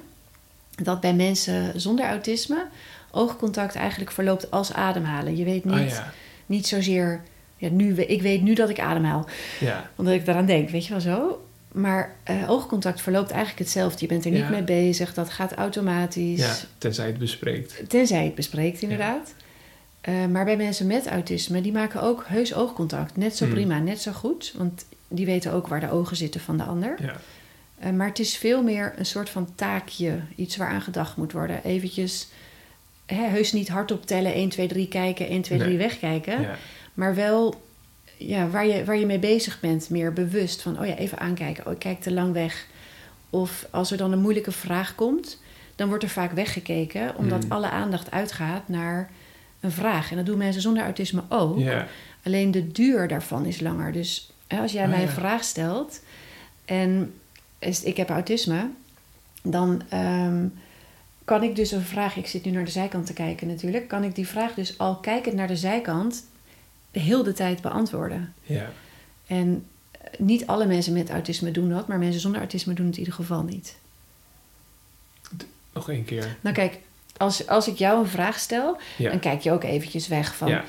[0.83, 2.65] Dat bij mensen zonder autisme
[3.11, 5.37] oogcontact eigenlijk verloopt als ademhalen.
[5.37, 6.13] Je weet niet, Oh ja.
[6.47, 7.21] niet zozeer,
[7.57, 9.27] ja, nu, ik weet nu dat ik ademhaal,
[9.61, 9.91] Ja.
[9.97, 11.47] omdat ik daaraan denk, weet je wel zo.
[11.73, 13.99] Maar eh, oogcontact verloopt eigenlijk hetzelfde.
[14.01, 14.49] Je bent er niet Ja.
[14.49, 16.41] mee bezig, dat gaat automatisch.
[16.41, 17.83] ja, tenzij het bespreekt.
[17.89, 19.35] Tenzij het bespreekt, inderdaad.
[20.01, 23.17] Eh, maar bij mensen met autisme, die maken ook heus oogcontact.
[23.17, 23.55] Net zo Hmm.
[23.55, 24.55] prima, net zo goed.
[24.57, 26.97] Want die weten ook waar de ogen zitten van de ander.
[27.03, 27.17] Ja.
[27.79, 30.19] Eh, maar het is veel meer een soort van taakje.
[30.37, 31.65] Iets waaraan gedacht moet worden.
[31.65, 32.29] Eventjes,
[33.07, 34.35] hè, heus niet hardop tellen.
[34.35, 35.79] 1, 2, 3 kijken, 1, 2, 3 Nee.
[35.79, 36.41] wegkijken.
[36.41, 36.57] Ja.
[36.95, 37.63] Maar wel
[38.17, 39.91] ja, waar, je, waar je mee bezig bent.
[39.91, 41.67] Meer bewust van, oh ja, even aankijken.
[41.67, 42.67] Oh, ik kijk te lang weg.
[43.31, 45.41] Of als er dan een moeilijke vraag komt...
[45.77, 47.53] dan wordt er vaak weggekeken, omdat Hmm.
[47.53, 49.11] alle aandacht uitgaat naar
[49.61, 50.11] een vraag.
[50.11, 51.61] En dat doen mensen zonder autisme ook.
[52.23, 53.93] Alleen de duur daarvan is langer.
[53.93, 55.13] Dus hè, als jij Oh, mij een ja.
[55.13, 56.01] vraag stelt
[56.65, 57.15] en
[57.59, 58.69] is- ik heb autisme,
[59.43, 60.47] dan ehm,
[61.25, 64.05] kan ik dus een vraag, ik zit nu naar de zijkant te kijken natuurlijk, kan
[64.05, 66.25] ik die vraag dus al kijkend naar de zijkant
[67.01, 68.35] heel de tijd beantwoorden.
[68.43, 68.71] Ja.
[69.27, 72.95] En eh, niet alle mensen met autisme doen dat, maar mensen zonder autisme doen het
[72.95, 73.77] in ieder geval niet.
[75.73, 76.37] Nog één keer.
[76.41, 76.79] Nou kijk,
[77.17, 79.11] als, als ik jou een vraag stel, Ja.
[79.11, 80.49] dan kijk je ook eventjes weg van...
[80.49, 80.65] ja.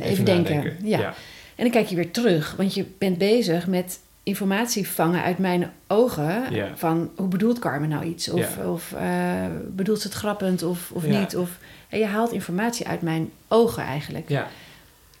[0.00, 0.76] even denken.
[0.82, 0.98] Ja.
[0.98, 1.14] ja.
[1.54, 5.72] En dan kijk je weer terug, want je bent bezig met informatie vangen uit mijn
[5.86, 6.42] ogen.
[6.74, 8.28] Van hoe bedoelt Carmen nou iets?
[8.28, 11.36] Of, of eh, bedoelt ze het grappend of, of niet?
[11.36, 11.50] Of,
[11.88, 14.28] en je haalt informatie uit mijn ogen eigenlijk.
[14.28, 14.48] Ja.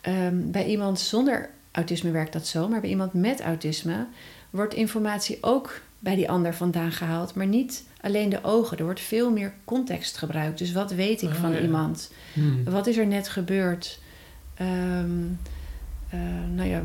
[0.04, 4.06] Ehm, bij iemand zonder autisme werkt dat zo, maar bij iemand met autisme
[4.50, 8.78] wordt informatie ook bij die ander vandaan gehaald, maar niet alleen de ogen.
[8.78, 10.58] Er wordt veel meer context gebruikt.
[10.58, 11.60] Dus wat weet ik Oh, van ja.
[11.60, 12.12] iemand?
[12.32, 12.64] Hmm.
[12.64, 13.98] Wat is er net gebeurd?
[14.54, 15.10] Ehm,
[16.08, 16.18] eh,
[16.54, 16.82] nou ja,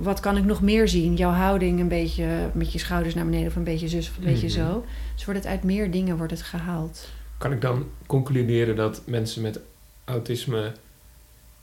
[0.00, 1.16] wat kan ik nog meer zien?
[1.16, 4.24] Jouw houding een beetje met je schouders naar beneden of een beetje zus of een
[4.24, 4.56] beetje Mhm.
[4.56, 4.84] zo.
[5.14, 7.08] Dus wordt het uit meer dingen wordt het gehaald.
[7.38, 9.60] Kan ik dan concluderen dat mensen met
[10.04, 10.72] autisme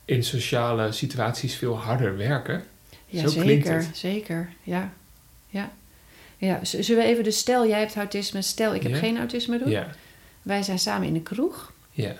[0.05, 2.63] in sociale situaties veel harder werken?
[3.05, 3.85] Ja, Zo zeker.
[3.93, 4.93] Zeker, ja.
[5.47, 5.71] ja.
[6.37, 8.97] Ja, zullen we even dus stel jij hebt autisme, stel ik heb Ja.
[8.97, 9.69] geen autisme doen.
[9.69, 9.87] Ja.
[10.41, 11.71] Wij zijn samen in de kroeg.
[11.91, 12.15] Ja.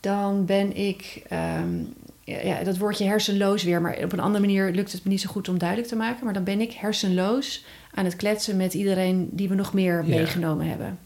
[0.00, 1.78] Dan ben ik, ehm,
[2.24, 5.20] ja, ja, dat woordje hersenloos weer, maar op een andere manier lukt het me niet
[5.20, 6.24] zo goed om duidelijk te maken.
[6.24, 10.66] Maar dan ben ik hersenloos aan het kletsen met iedereen die we nog meer meegenomen
[10.68, 10.98] hebben.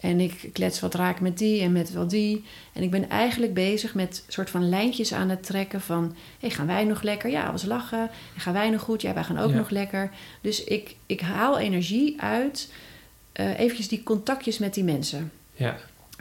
[0.00, 2.44] En ik klets wat raak met die en met wel die.
[2.72, 6.16] En ik ben eigenlijk bezig met soort van lijntjes aan het trekken van...
[6.40, 7.30] Hey, gaan wij nog lekker?
[7.30, 8.10] Ja, was lachen.
[8.34, 9.02] En gaan wij nog goed?
[9.02, 9.56] Ja, wij gaan ook Ja.
[9.56, 10.10] nog lekker.
[10.40, 12.72] Dus ik, ik haal energie uit
[13.32, 15.76] eh eventjes die contactjes met die mensen Ja.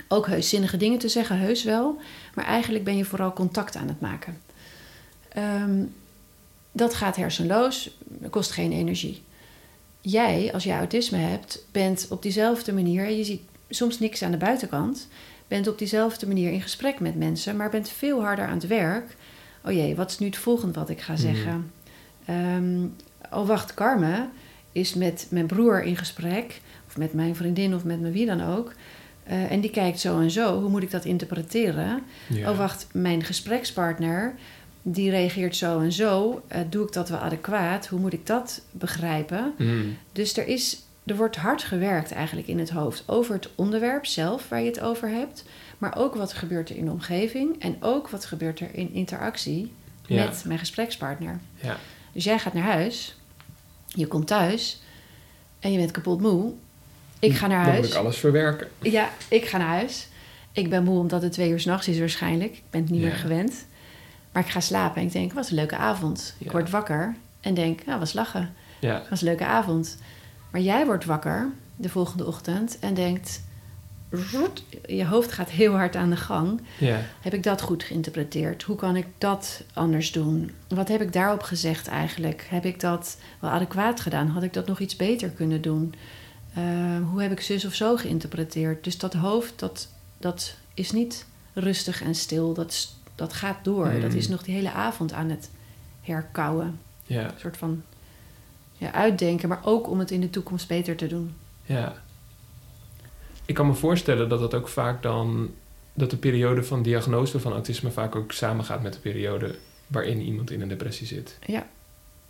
[0.08, 1.98] ook heus zinnige dingen te zeggen, heus wel.
[2.34, 4.42] Maar eigenlijk ben je vooral contact aan het maken.
[5.30, 5.84] Ehm,
[6.72, 7.90] dat gaat hersenloos,
[8.30, 9.22] kost geen energie.
[10.02, 13.10] Jij, als je autisme hebt, bent op diezelfde manier...
[13.10, 15.08] je ziet soms niks aan de buitenkant...
[15.48, 17.56] bent op diezelfde manier in gesprek met mensen...
[17.56, 19.16] maar bent veel harder aan het werk.
[19.64, 21.72] Oh jee, wat is nu het volgende wat ik ga zeggen?
[22.26, 22.86] Ehm,
[23.32, 24.30] oh wacht, Carmen
[24.72, 26.62] is met mijn broer in gesprek...
[26.88, 28.74] of met mijn vriendin of met mijn wie dan ook...
[29.28, 30.60] Eh, en die kijkt zo en zo.
[30.60, 32.04] Hoe moet ik dat interpreteren?
[32.28, 32.52] Ja.
[32.52, 34.36] Oh, wacht, mijn gesprekspartner
[34.82, 36.42] die reageert zo en zo.
[36.48, 37.88] Eh, doe ik dat wel adequaat?
[37.88, 39.54] Hoe moet ik dat begrijpen?
[39.58, 39.98] Hmm.
[40.12, 44.50] Dus er, is, er wordt hard gewerkt eigenlijk in het hoofd over het onderwerp zelf
[44.50, 45.44] waar je het over hebt.
[45.78, 47.62] Maar ook wat gebeurt er in de omgeving.
[47.62, 49.72] En ook wat gebeurt er in interactie
[50.06, 50.24] Ja.
[50.26, 51.40] met mijn gesprekspartner.
[51.62, 51.78] Ja.
[52.12, 53.16] Dus jij gaat naar huis.
[53.88, 54.82] Je komt thuis.
[55.60, 56.52] En je bent kapot moe.
[57.20, 57.86] Ik ga naar Dan huis.
[57.86, 58.68] moet ik alles verwerken.
[58.82, 60.08] Ja, ik ga naar huis.
[60.52, 62.52] Ik ben moe omdat het twee uur s'nachts is waarschijnlijk.
[62.56, 63.08] Ik ben het niet Ja.
[63.08, 63.66] meer gewend.
[64.32, 66.36] Maar ik ga slapen en ik denk, wat een leuke avond.
[66.38, 68.54] Ik word wakker en denk, nou, was lachen.
[68.80, 69.04] Ja.
[69.10, 69.98] was een leuke avond.
[70.58, 73.42] Maar jij wordt wakker de volgende ochtend en denkt...
[74.86, 76.62] Je hoofd gaat heel hard aan de gang.
[76.80, 77.00] Ja.
[77.22, 78.64] Heb ik dat goed geïnterpreteerd?
[78.64, 80.52] Hoe kan ik dat anders doen?
[80.68, 82.48] Wat heb ik daarop gezegd eigenlijk?
[82.50, 84.28] Heb ik dat wel adequaat gedaan?
[84.28, 85.94] Had ik dat nog iets beter kunnen doen?
[86.54, 86.64] Eh,
[87.12, 88.84] hoe heb ik zus of zo geïnterpreteerd?
[88.84, 92.54] Dus dat hoofd, dat, dat is niet rustig en stil.
[92.54, 93.88] Dat, dat gaat door.
[93.88, 94.02] Mm.
[94.02, 95.50] Dat is nog die hele avond aan het
[96.02, 96.80] herkauwen.
[97.04, 97.24] Ja.
[97.24, 97.84] Een soort van
[98.78, 101.36] ja, uitdenken, maar ook om het in de toekomst beter te doen.
[101.64, 102.02] Ja.
[103.46, 105.52] Ik kan me voorstellen dat dat ook vaak dan...
[105.94, 109.56] dat de periode van diagnose van autisme vaak ook samengaat met de periode
[109.88, 111.38] waarin iemand in een depressie zit.
[111.46, 111.68] Ja,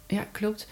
[0.07, 0.67] ja klopt.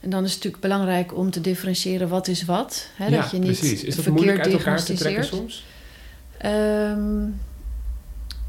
[0.00, 2.90] En dan is het natuurlijk belangrijk om te differentiëren wat is wat.
[2.94, 3.84] Hè, ja, dat je niet precies.
[3.84, 5.64] Is dat moeilijk uit elkaar te trekken soms?
[6.38, 7.26] Ehm,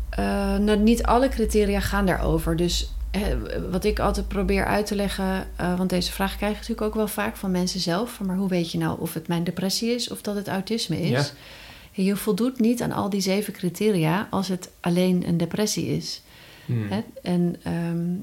[0.09, 2.55] eh, nou, niet alle criteria gaan daarover.
[2.55, 2.91] Dus
[3.71, 6.95] wat ik altijd probeer uit te leggen, eh, want deze vraag krijg ik natuurlijk ook
[6.95, 8.13] wel vaak van mensen zelf.
[8.13, 11.01] Van, maar hoe weet je nou of het mijn depressie is of dat het autisme
[11.01, 11.09] is?
[11.09, 12.03] Ja.
[12.03, 16.21] Je voldoet niet aan al die zeven criteria als het alleen een depressie is.
[16.65, 16.87] Hmm.
[16.89, 17.01] Hè?
[17.21, 18.15] En ehm,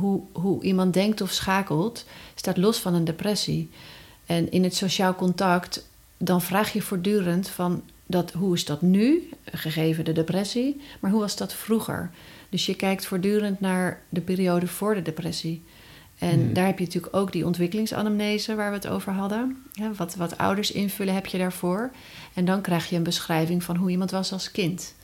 [0.00, 3.70] hoe, hoe iemand denkt of schakelt, staat los van een depressie.
[4.26, 9.28] En in het sociaal contact, dan vraag je voortdurend van dat, hoe is dat nu,
[9.44, 12.10] gegeven de depressie, maar hoe was dat vroeger?
[12.52, 15.62] Dus je kijkt voortdurend naar de periode voor de depressie.
[16.18, 16.52] En Hmm.
[16.52, 19.62] daar heb je natuurlijk ook die ontwikkelingsanamnese waar we het over hadden.
[19.72, 21.90] Ja, wat, wat ouders invullen heb je daarvoor.
[22.34, 24.94] En dan krijg je een beschrijving van hoe iemand was als kind.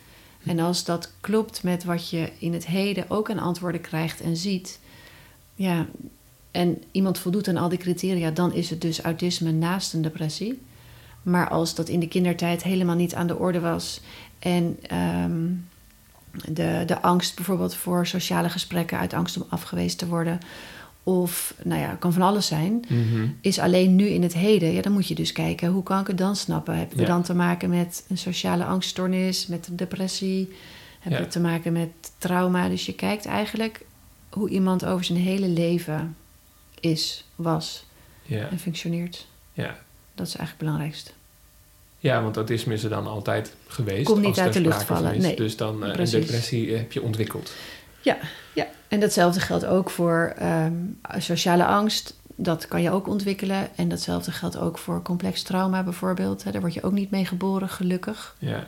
[0.45, 4.37] En als dat klopt met wat je in het heden ook aan antwoorden krijgt en
[4.37, 4.79] ziet,
[5.55, 5.87] ja,
[6.51, 10.61] en iemand voldoet aan al die criteria, dan is het dus autisme naast een depressie.
[11.23, 14.01] Maar als dat in de kindertijd helemaal niet aan de orde was
[14.39, 15.47] en ehm,
[16.49, 20.38] de, de angst bijvoorbeeld voor sociale gesprekken uit angst om afgewezen te worden,
[21.03, 23.29] of nou ja, kan van alles zijn, Mhm.
[23.41, 24.73] is alleen nu in het heden.
[24.73, 26.77] Ja, dan moet je dus kijken hoe kan ik het dan snappen?
[26.77, 27.09] Hebben we Ja.
[27.09, 30.53] dan te maken met een sociale angststoornis, met een depressie?
[30.99, 31.27] Hebben Ja.
[31.27, 31.88] we te maken met
[32.19, 32.69] trauma?
[32.69, 33.81] Dus je kijkt eigenlijk
[34.31, 36.17] hoe iemand over zijn hele leven
[36.81, 37.85] is, was
[38.23, 38.49] Ja.
[38.51, 39.27] en functioneert.
[39.53, 39.79] Ja.
[40.14, 41.11] Dat is eigenlijk het belangrijkste.
[41.99, 44.07] Ja, want autisme is er dan altijd geweest.
[44.07, 45.37] Komt niet als er uit de lucht vallen, nee.
[45.37, 47.53] Dus dan eh, een depressie heb je ontwikkeld.
[48.03, 48.19] Ja,
[48.89, 50.75] en datzelfde geldt ook voor ehm,
[51.19, 52.17] sociale angst.
[52.35, 53.77] Dat kan je ook ontwikkelen.
[53.77, 56.53] En datzelfde geldt ook voor complex trauma bijvoorbeeld.
[56.53, 58.37] Daar word je ook niet mee geboren, gelukkig.
[58.39, 58.67] Ja.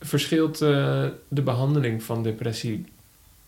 [0.00, 2.84] Verschilt eh, de behandeling van depressie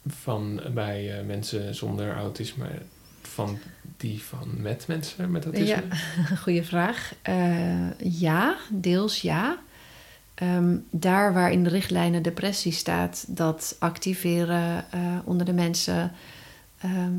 [0.06, 2.66] van bij eh, mensen zonder autisme
[3.32, 3.58] van
[3.96, 5.66] die van met mensen met autisme?
[5.66, 7.14] Ja, goede vraag.
[7.22, 9.58] Eh, ja, deels ja.
[10.34, 16.12] Ehm, daar waar in de richtlijnen depressie staat, dat activeren eh, onder de mensen.
[16.78, 17.12] ehm,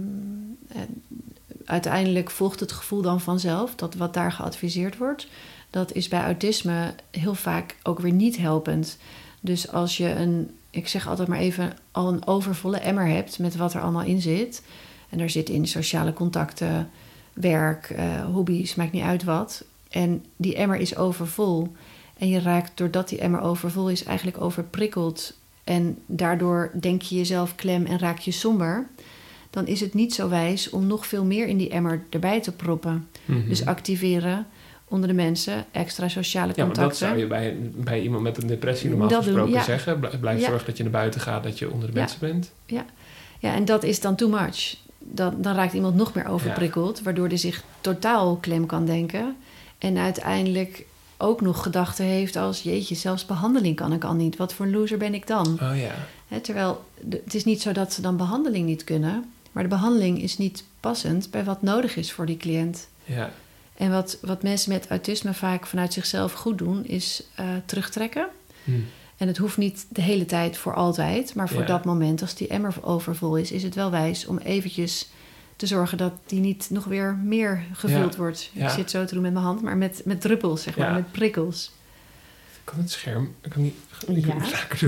[1.66, 5.28] uiteindelijk volgt het gevoel dan vanzelf, dat wat daar geadviseerd wordt.
[5.70, 8.98] Dat is bij autisme heel vaak ook weer niet helpend.
[9.40, 13.56] Dus als je een, ik zeg altijd maar even, al een overvolle emmer hebt met
[13.56, 14.62] wat er allemaal in zit.
[15.14, 16.90] En daar zit in sociale contacten,
[17.34, 19.64] werk, eh, hobby's, maakt niet uit wat.
[19.90, 21.72] En die emmer is overvol.
[22.18, 25.38] En je raakt, doordat die emmer overvol is, eigenlijk overprikkeld.
[25.64, 28.88] En daardoor denk je jezelf klem en raak je somber.
[29.50, 32.52] Dan is het niet zo wijs om nog veel meer in die emmer erbij te
[32.52, 33.08] proppen.
[33.26, 33.48] Mhm.
[33.50, 34.46] Dus activeren
[34.88, 37.00] onder de mensen, extra sociale ja, maar contacten.
[37.00, 39.64] dat zou je bij, bij iemand met een depressie normaal Dat doen, gesproken ja.
[39.64, 40.00] zeggen.
[40.00, 40.48] Bl- Blijf Ja.
[40.48, 42.00] zorgen dat je naar buiten gaat, dat je onder de Ja.
[42.00, 42.52] mensen bent.
[42.66, 44.76] Ja, en dat is dan too much.
[45.04, 49.36] Dan, dan raakt iemand nog meer overprikkeld, waardoor hij zich totaal klem kan denken.
[49.78, 50.86] En uiteindelijk
[51.18, 54.36] ook nog gedachten heeft als: jeetje, zelfs behandeling kan ik al niet.
[54.36, 55.48] Wat voor een loser ben ik dan?
[55.62, 56.40] Oh ja.
[56.40, 60.38] Terwijl het is niet zo dat ze dan behandeling niet kunnen, maar de behandeling is
[60.38, 62.88] niet passend bij wat nodig is voor die cliënt.
[63.06, 63.32] Ja.
[63.78, 68.28] En wat, wat mensen met autisme vaak vanuit zichzelf goed doen, is eh, terugtrekken.
[68.64, 68.72] Hm.
[69.24, 71.66] En het hoeft niet de hele tijd voor altijd, maar voor Ja.
[71.68, 75.10] dat moment, als die emmer overvol is, is het wel wijs om eventjes
[75.56, 78.18] te zorgen dat die niet nog weer meer gevuld Ja.
[78.20, 78.50] wordt.
[78.54, 78.66] Ja.
[78.68, 80.94] Ik zit zo te doen met mijn hand, maar met, met druppels, zeg maar, Ja.
[80.94, 81.72] met prikkels.
[82.64, 83.76] Kan het scherm, ik kan niet,
[84.08, 84.36] ik Ja.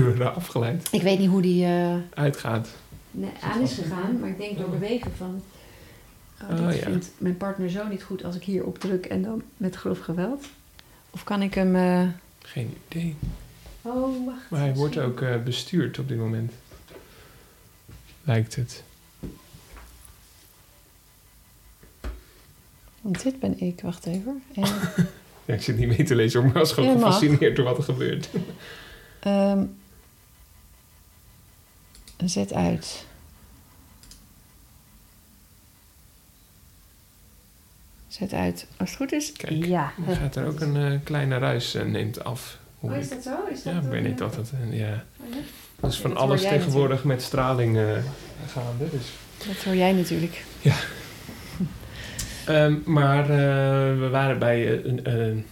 [0.02, 2.68] er afgeleid, Ik weet niet hoe die eh, uitgaat.
[3.10, 5.42] nee, aan is gegaan, maar ik denk door bewegen van.
[6.42, 6.82] Oh, Oh, dat ja.
[6.82, 9.98] vindt mijn partner zo niet goed als ik hier op druk en dan met grof
[10.00, 10.44] geweld.
[11.10, 11.76] Of kan ik hem.
[11.76, 12.02] eh,
[12.38, 13.16] Geen idee.
[13.86, 14.50] Oh, wacht.
[14.50, 16.52] Maar hij wordt ook eh, bestuurd op dit moment.
[18.24, 18.82] Lijkt het.
[23.00, 24.42] Want dit ben ik, wacht even.
[24.54, 24.64] En,
[25.44, 27.82] Ja, ik zit niet mee te lezen, maar ik was gewoon gefascineerd door wat er
[27.82, 28.28] gebeurt.
[29.20, 29.64] Ehm,
[32.24, 33.06] zet uit.
[38.08, 38.66] Zet uit.
[38.76, 39.32] Als het goed is.
[39.32, 39.92] Kijk, ja.
[40.06, 42.58] Dan gaat er ook een eh, kleine ruis eh, neemt af.
[42.90, 43.30] Oh, is dat zo?
[43.52, 44.52] Is dat Ja, ik weet niet wat dat...
[44.70, 45.04] eh, ja.
[45.20, 45.36] Oh, ja?
[45.80, 47.82] Dat is Ja, van dat alles tegenwoordig met straling eh,
[48.46, 48.90] gaande.
[48.90, 49.12] Dus.
[49.46, 50.44] Dat hoor jij natuurlijk.
[52.46, 55.46] Ehm, maar eh, we waren bij eh, een een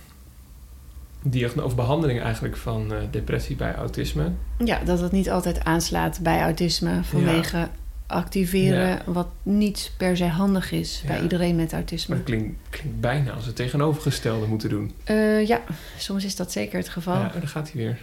[1.23, 4.31] diagnose of behandeling eigenlijk van eh, depressie bij autisme.
[4.65, 7.69] Ja, dat het niet altijd aanslaat bij autisme vanwege
[8.07, 9.03] activeren, Ja.
[9.07, 11.23] wat niet per se handig is bij Ja.
[11.23, 12.15] iedereen met Maar autisme.
[12.15, 14.95] het klinkt, klinkt bijna als het tegenovergestelde moeten doen.
[15.05, 15.63] Eh, ja,
[15.99, 17.15] soms is dat zeker het geval.
[17.21, 17.99] Ja, daar gaat hij weer.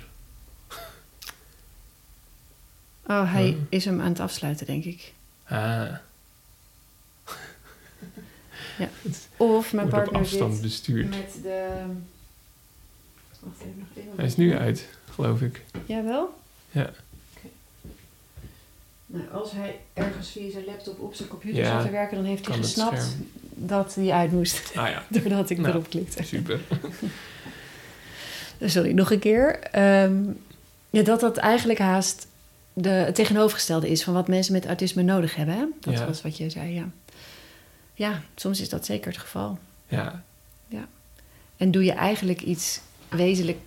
[3.08, 3.56] Oh, hij Ja.
[3.70, 5.14] is hem aan het afsluiten, denk ik.
[5.48, 5.88] Ah,
[9.38, 11.10] Of mijn wordt op partner afstand zit bestuurd.
[11.10, 11.68] met de...
[13.40, 14.12] Wacht even, nog even.
[14.16, 15.62] Hij is nu uit, geloof ik.
[15.86, 16.40] Jawel?
[16.72, 16.90] Ja.
[19.14, 22.26] Nou, als hij ergens via zijn laptop op zijn computer Ja, zat te werken, dan
[22.26, 23.16] heeft hij gesnapt
[23.56, 24.72] dat hij uit moest.
[24.76, 26.24] Ah ja, Doordat ik Nou, erop klikte.
[26.24, 26.60] super.
[28.66, 29.60] Sorry, nog een keer.
[29.60, 30.24] Ehm,
[30.90, 32.28] ja, dat dat eigenlijk haast
[32.74, 35.56] de, het tegenovergestelde is van wat mensen met autisme nodig hebben.
[35.56, 35.66] Hè?
[35.80, 36.06] Dat Ja.
[36.06, 36.90] was wat je zei, ja.
[37.94, 39.60] Ja, soms is dat zeker het geval.
[39.88, 40.24] Ja,
[41.58, 43.58] En doe je eigenlijk iets wezenlijk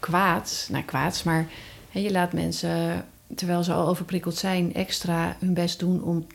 [0.00, 1.46] kwaads, nou kwaads, maar
[1.90, 3.04] hè, je laat mensen,
[3.34, 6.26] terwijl ze al overprikkeld zijn, extra hun best doen om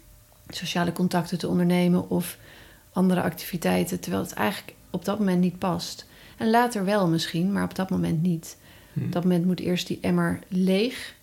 [0.47, 2.37] sociale contacten te ondernemen of
[2.93, 6.05] andere activiteiten, terwijl het eigenlijk op dat moment niet past.
[6.37, 8.57] En later wel misschien, maar op dat moment niet.
[8.93, 9.03] Hm.
[9.03, 11.15] Op dat moment moet eerst die emmer leeg.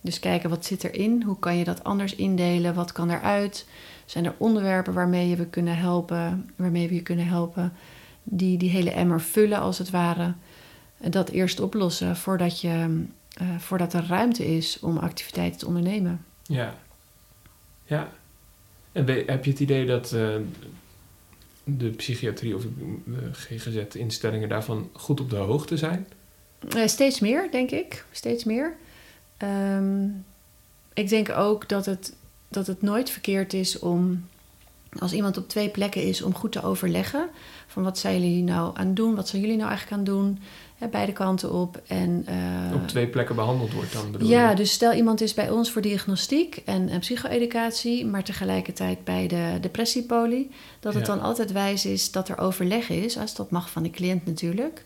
[0.00, 3.66] Dus kijken wat zit erin, hoe kan je dat anders indelen, wat kan eruit.
[4.04, 7.72] Zijn er onderwerpen waarmee je we kunnen helpen, waarmee we je kunnen helpen?
[8.24, 10.34] die, die hele emmer vullen als het ware.
[10.98, 16.24] Dat eerst oplossen voordat, je, eh, voordat er ruimte is om activiteiten te ondernemen.
[16.42, 16.74] Ja.
[17.84, 18.12] Ja.
[18.92, 20.36] En heb je het idee dat eh,
[21.64, 22.62] de psychiatrie of
[23.04, 26.06] de GGZ-instellingen daarvan goed op de hoogte zijn?
[26.68, 28.04] Eh, steeds meer, denk ik.
[28.10, 28.76] Steeds meer.
[29.36, 30.04] Ehm,
[30.92, 32.14] ik denk ook dat het,
[32.48, 34.28] dat het nooit verkeerd is om,
[34.98, 37.28] als iemand op twee plekken is, om goed te overleggen.
[37.66, 39.14] Van wat zijn jullie nou aan het doen?
[39.14, 40.38] Wat zijn jullie nou eigenlijk aan het doen?
[40.84, 41.80] Hè, beide kanten op.
[41.86, 44.56] En, eh, op twee plekken behandeld wordt dan, bedoel ja, je?
[44.56, 49.58] dus stel iemand is bij ons voor diagnostiek en, en psycho-educatie, maar tegelijkertijd bij de
[49.60, 53.82] depressiepolie, dat het dan altijd wijs is dat er overleg is, als dat mag van
[53.82, 54.84] de cliënt natuurlijk,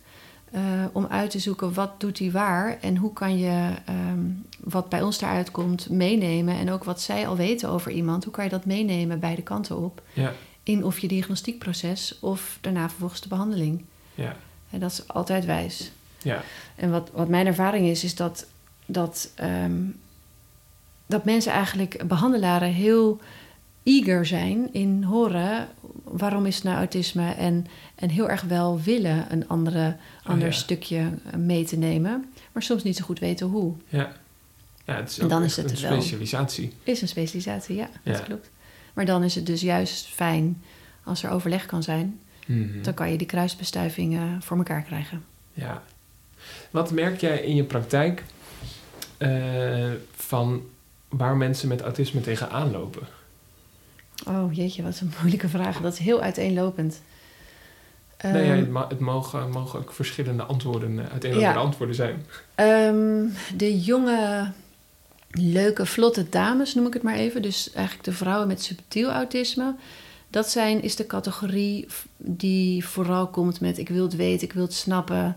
[0.50, 4.20] eh, om uit te zoeken wat doet hij waar en hoe kan je ehm,
[4.61, 8.32] wat bij ons daaruit komt meenemen en ook wat zij al weten over iemand, hoe
[8.32, 10.32] kan je dat meenemen beide kanten op Ja,
[10.62, 13.84] in of je diagnostiekproces of daarna vervolgens de behandeling.
[14.14, 14.37] ja,
[14.70, 15.90] En dat is altijd wijs.
[16.22, 16.42] ja.
[16.76, 18.46] En wat, wat mijn ervaring is, is dat,
[18.87, 19.76] dat, ehm,
[21.07, 23.20] dat mensen eigenlijk, behandelaren, heel
[23.83, 25.68] eager zijn in horen
[26.04, 30.52] waarom is het nou autisme en, en heel erg wel willen een andere, ander ja.
[30.54, 33.74] stukje mee te nemen, maar soms niet zo goed weten hoe.
[33.88, 34.12] ja.
[34.85, 36.72] ja het is En dan is het een wel- specialisatie.
[36.83, 38.12] Is een specialisatie, ja, Ja.
[38.12, 38.50] dat klopt.
[38.94, 40.62] Maar dan is het dus juist fijn
[41.04, 42.82] als er overleg kan zijn, Mhm.
[42.82, 45.24] dan kan je die kruisbestuivingen voor elkaar krijgen.
[45.52, 45.82] Ja.
[46.70, 48.22] Wat merk jij in je praktijk
[49.18, 50.62] eh, van
[51.08, 53.06] waar mensen met autisme tegenaan lopen?
[54.26, 55.80] Oh jeetje, wat een moeilijke vraag.
[55.80, 57.02] Dat is heel uiteenlopend.
[58.22, 61.64] nee, ja, Ehm, het, ma- het mogen, mogen ook verschillende antwoorden, uh, uiteenlopende Ja.
[61.64, 62.24] antwoorden zijn.
[62.54, 64.50] Ehm, de jonge,
[65.30, 67.42] leuke, vlotte dames noem ik het maar even.
[67.42, 69.74] Dus eigenlijk de vrouwen met subtiel autisme.
[70.30, 71.86] Dat zijn, is de categorie
[72.16, 75.36] die vooral komt met ik wil het weten, ik wil het snappen.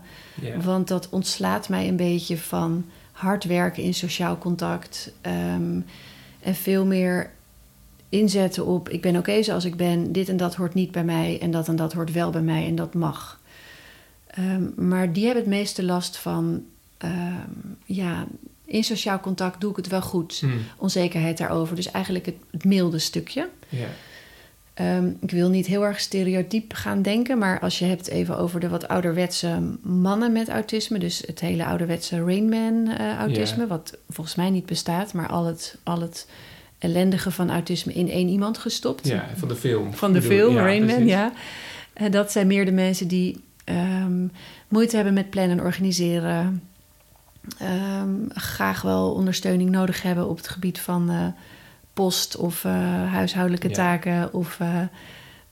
[0.62, 5.12] Want dat ontslaat mij een beetje van hard werken in sociaal contact.
[5.20, 5.80] ehm,
[6.40, 7.30] en veel meer
[8.08, 10.12] inzetten op ik ben oké zoals ik ben.
[10.12, 12.66] Dit en dat hoort niet bij mij en dat en dat hoort wel bij mij
[12.66, 13.40] en dat mag.
[14.26, 16.64] Ehm, maar die hebben het meeste last van
[16.98, 17.36] ehm,
[17.84, 18.26] ja,
[18.64, 20.38] in sociaal contact doe ik het wel goed.
[20.40, 21.76] Hm, Onzekerheid daarover.
[21.76, 23.48] Dus eigenlijk het, het milde stukje.
[23.68, 23.86] ja.
[24.74, 28.60] Ehm, ik wil niet heel erg stereotyp gaan denken, maar als je hebt even over
[28.60, 33.66] de wat ouderwetse mannen met autisme, dus het hele ouderwetse Rainman-autisme, Ja.
[33.68, 36.28] wat volgens mij niet bestaat, maar al het, al het
[36.78, 39.06] ellendige van autisme in één iemand gestopt.
[39.08, 39.94] ja, van de film.
[39.94, 41.10] Van de bedoel- film, ja, Rain Man, precies.
[41.10, 41.32] ja.
[41.92, 44.26] En dat zijn meer de mensen die ehm,
[44.68, 46.62] moeite hebben met plannen en organiseren.
[47.58, 51.26] ehm, graag wel ondersteuning nodig hebben op het gebied van eh,
[51.92, 52.72] post of eh,
[53.12, 53.74] huishoudelijke Ja.
[53.74, 54.80] taken of eh,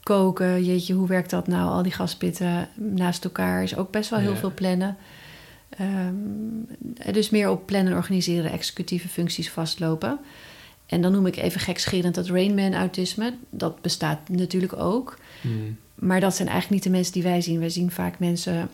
[0.02, 0.64] koken.
[0.64, 1.70] Jeetje, hoe werkt dat nou?
[1.70, 4.36] Al die gaspitten naast elkaar is ook best wel heel Ja.
[4.36, 4.96] veel plannen.
[5.68, 6.14] Ehm,
[7.12, 10.18] dus meer op plannen, organiseren, executieve functies vastlopen.
[10.86, 13.34] En dan noem ik even gekscherend dat Rainman-autisme.
[13.50, 15.18] Dat bestaat natuurlijk ook.
[15.40, 15.48] Hm,
[15.94, 17.58] Maar dat zijn eigenlijk niet de mensen die wij zien.
[17.58, 18.70] Wij zien vaak mensen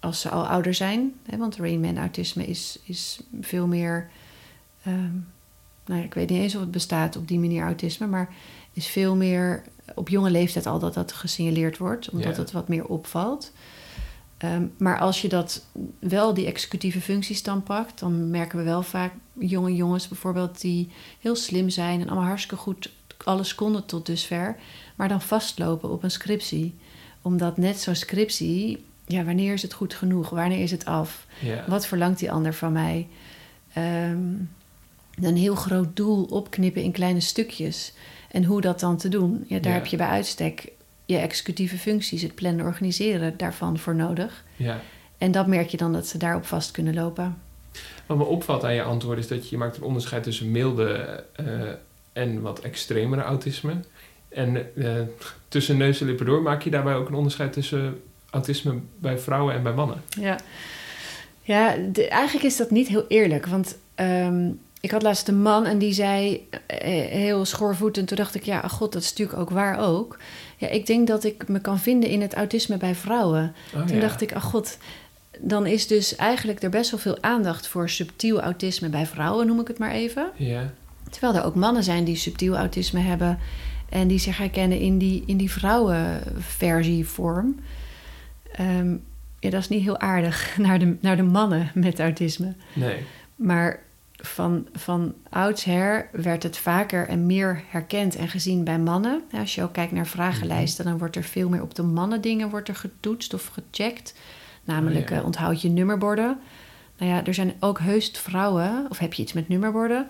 [0.00, 1.12] als ze al ouder zijn.
[1.30, 4.08] Hè, want Rainman-autisme is, is veel meer...
[4.84, 5.10] ehm,
[5.86, 8.06] nou ik weet niet eens of het bestaat op die manier autisme...
[8.06, 8.34] maar
[8.72, 9.62] is veel meer
[9.94, 12.10] op jonge leeftijd al dat dat gesignaleerd wordt...
[12.10, 13.52] omdat het wat meer opvalt.
[14.36, 15.64] Ehm, maar als je dat
[15.98, 17.98] wel die executieve functies dan pakt...
[17.98, 20.60] dan merken we wel vaak jonge jongens bijvoorbeeld...
[20.60, 22.90] die heel slim zijn en allemaal hartstikke goed
[23.24, 24.56] alles konden tot dusver...
[24.96, 26.74] maar dan vastlopen op een scriptie.
[27.22, 28.84] Omdat net zo'n scriptie...
[29.06, 30.30] ja, wanneer is het goed genoeg?
[30.30, 31.26] Wanneer is het af?
[31.66, 33.08] Wat verlangt die ander van mij?
[33.72, 34.28] Ehm,
[35.20, 37.92] een heel groot doel opknippen in kleine stukjes.
[38.30, 39.44] En hoe dat dan te doen?
[39.48, 39.78] Ja, daar Ja.
[39.78, 40.72] heb je bij uitstek
[41.04, 44.44] je executieve functies, het plannen, organiseren daarvan voor nodig.
[44.56, 44.80] ja.
[45.18, 47.38] En dat merk je dan dat ze daarop vast kunnen lopen.
[48.06, 51.44] Wat me opvalt aan je antwoord is dat je, maakt een onderscheid tussen milde eh,
[52.12, 53.72] en wat extremere autisme.
[54.28, 54.92] En eh,
[55.48, 58.00] tussen neus en lippen door maak je daarbij ook een onderscheid tussen
[58.30, 60.02] autisme bij vrouwen en bij mannen.
[60.20, 60.38] Ja,
[61.42, 63.46] ja de- eigenlijk is dat niet heel eerlijk.
[63.46, 66.78] Want ehm, ik had laatst een man en die zei eh,
[67.10, 68.08] heel schoorvoetend...
[68.08, 70.18] toen dacht ik, ja, god, dat is natuurlijk ook waar ook.
[70.56, 73.54] Ja, ik denk dat ik me kan vinden in het autisme bij vrouwen.
[73.74, 74.00] Oh, Toen ja.
[74.00, 74.78] dacht ik, ach god,
[75.38, 77.68] dan is dus eigenlijk er best wel veel aandacht...
[77.68, 80.30] voor subtiel autisme bij vrouwen, noem ik het maar even.
[80.36, 80.72] Ja,
[81.10, 83.38] Terwijl er ook mannen zijn die subtiel autisme hebben...
[83.88, 87.58] en die zich herkennen in die, in die vrouwenversievorm.
[88.52, 88.94] Ehm
[89.40, 92.54] ja, dat is niet heel aardig naar de, naar de mannen met autisme.
[92.72, 93.04] nee.
[93.36, 93.82] Maar
[94.16, 99.22] van, van oudsher werd het vaker en meer herkend en gezien bij mannen.
[99.32, 102.50] Als je ook kijkt naar vragenlijsten, dan wordt er veel meer op de mannen dingen
[102.50, 104.14] wordt er getoetst of gecheckt.
[104.64, 105.16] Namelijk, Oh, ja.
[105.16, 106.38] eh, onthoud je nummerborden.
[106.98, 110.06] Nou ja, er zijn ook heus vrouwen, of heb je iets met nummerborden?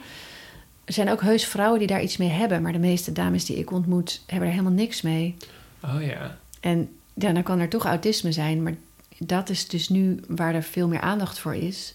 [0.85, 3.57] Er zijn ook heus vrouwen die daar iets mee hebben, maar de meeste dames die
[3.57, 5.37] ik ontmoet hebben er helemaal niks mee.
[5.85, 6.39] Oh ja.
[6.61, 8.75] En ja, dan kan er toch autisme zijn, maar
[9.19, 11.95] dat is dus nu waar er veel meer aandacht voor is.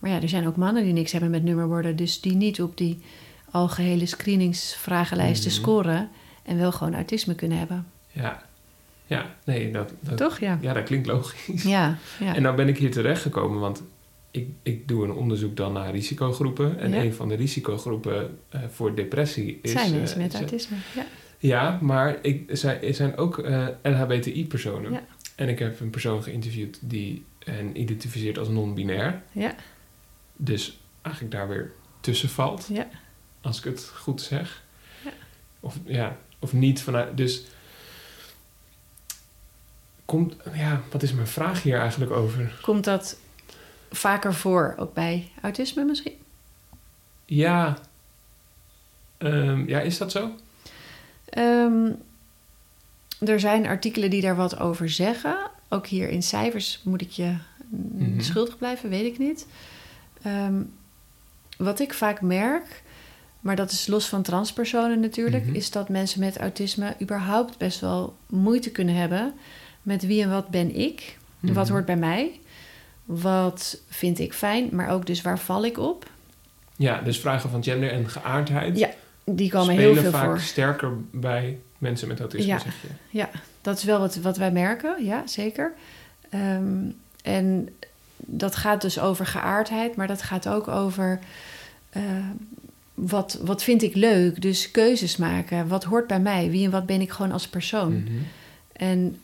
[0.00, 2.76] Maar ja, er zijn ook mannen die niks hebben met nummerborden, dus die niet op
[2.76, 2.98] die
[3.50, 5.60] algehele screeningsvragenlijsten Mhm.
[5.60, 6.08] scoren
[6.42, 7.86] en wel gewoon autisme kunnen hebben.
[8.12, 8.48] Ja.
[9.06, 10.38] Ja, nee, dat, dat, Toch?
[10.38, 10.58] Ja.
[10.60, 11.62] ja, dat klinkt logisch.
[11.62, 12.34] Ja, ja.
[12.34, 13.82] En nou ben ik hier terechtgekomen, want
[14.30, 16.78] ik, ik doe een onderzoek dan naar risicogroepen.
[16.78, 17.02] En Ja.
[17.02, 19.70] een van de risicogroepen eh, voor depressie is...
[19.72, 20.76] zijn mensen eh, met zijn- autisme.
[20.94, 21.04] Ja.
[21.38, 24.92] Ja, maar ik, zij, er zijn ook eh, LHBTI-personen.
[24.92, 25.02] Ja.
[25.36, 29.22] En ik heb een persoon geïnterviewd die hen identificeert als non-binair.
[29.32, 29.54] Ja,
[30.42, 32.88] Dus eigenlijk daar weer tussen valt, ja.
[33.40, 34.62] als ik het goed zeg.
[35.04, 35.10] Ja.
[35.60, 37.16] Of, ja, of niet vanuit...
[37.16, 37.42] Dus
[40.04, 40.34] komt...
[40.54, 42.58] Ja, wat is mijn vraag hier eigenlijk over?
[42.62, 43.18] Komt dat
[43.90, 46.14] vaker voor, ook bij autisme misschien?
[47.24, 47.78] Ja,
[49.18, 50.34] ehm, ja is dat zo?
[51.24, 51.92] Ehm,
[53.18, 55.50] er zijn artikelen die daar wat over zeggen.
[55.68, 57.34] Ook hier in cijfers moet ik je
[57.68, 58.20] mm, Mhm.
[58.20, 59.46] schuldig blijven, weet ik niet.
[60.22, 60.62] Ehm,
[61.56, 62.82] wat ik vaak merk,
[63.40, 65.54] maar dat is los van transpersonen natuurlijk, Mhm.
[65.54, 69.32] is dat mensen met autisme überhaupt best wel moeite kunnen hebben
[69.82, 71.72] met wie en wat ben ik, wat Mhm.
[71.72, 72.40] hoort bij mij,
[73.04, 76.10] wat vind ik fijn, maar ook dus waar val ik op.
[76.76, 78.90] Ja, dus vragen van gender en geaardheid Ja,
[79.24, 80.40] Die komen heel veel vaak voor.
[80.40, 82.58] sterker bij mensen met autisme, Ja.
[82.58, 82.74] zeg
[83.10, 83.26] je.
[83.62, 85.72] Dat is wel wat, wat wij merken, ja, zeker.
[86.30, 86.90] Ehm,
[87.22, 87.68] en
[88.26, 91.18] dat gaat dus over geaardheid, maar dat gaat ook over
[91.90, 92.02] eh,
[92.94, 94.42] wat, wat vind ik leuk.
[94.42, 95.68] Dus keuzes maken.
[95.68, 96.50] Wat hoort bij mij?
[96.50, 98.02] Wie en wat ben ik gewoon als persoon?
[98.02, 98.12] Mhm.
[98.72, 99.20] En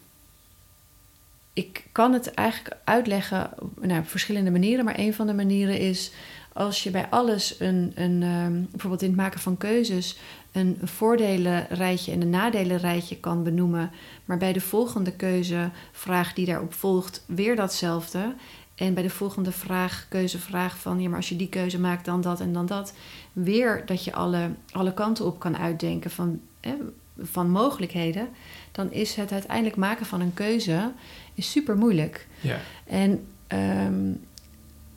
[1.53, 4.85] ik kan het eigenlijk uitleggen nou, op verschillende manieren.
[4.85, 6.13] Maar een van de manieren is
[6.53, 10.19] als je bij alles een, een ehm, bijvoorbeeld in het maken van keuzes,
[10.53, 13.91] een voordelenrijtje en een nadelenrijtje kan benoemen.
[14.25, 18.35] Maar bij de volgende keuzevraag die daarop volgt, weer datzelfde.
[18.77, 22.21] En bij de volgende vraag, keuzevraag van ja, maar als je die keuze maakt, dan
[22.21, 22.93] dat en dan dat.
[23.33, 26.75] Weer dat je alle, alle kanten op kan uitdenken van, hè,
[27.21, 28.29] van mogelijkheden.
[28.73, 30.93] Dan is het uiteindelijk maken van een keuze
[31.35, 32.27] is super moeilijk.
[32.41, 32.61] Ja.
[32.87, 34.11] En ehm,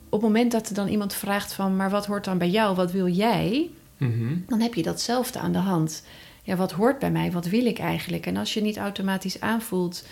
[0.08, 2.76] op het moment dat er dan iemand vraagt van, maar wat hoort dan bij jou?
[2.76, 3.70] Wat wil jij?
[3.96, 4.36] Mhm.
[4.46, 6.02] Dan heb je datzelfde aan de hand.
[6.42, 7.32] Ja, wat hoort bij mij?
[7.32, 8.26] Wat wil ik eigenlijk?
[8.26, 10.04] En als je niet automatisch aanvoelt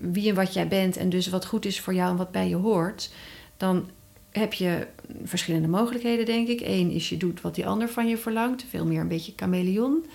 [0.00, 2.48] wie en wat jij bent en dus wat goed is voor jou en wat bij
[2.48, 3.10] je hoort,
[3.56, 3.90] dan
[4.30, 4.86] heb je
[5.24, 6.60] verschillende mogelijkheden, denk ik.
[6.60, 10.06] Eén is je doet wat die ander van je verlangt, veel meer een beetje chameleon.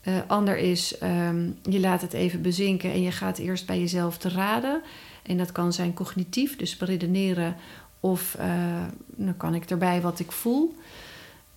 [0.00, 4.18] Eh, ander is ehm, je laat het even bezinken en je gaat eerst bij jezelf
[4.18, 4.82] te raden.
[5.22, 7.56] En dat kan zijn cognitief, dus beredeneren,
[8.00, 10.76] of eh, dan kan ik erbij wat ik voel.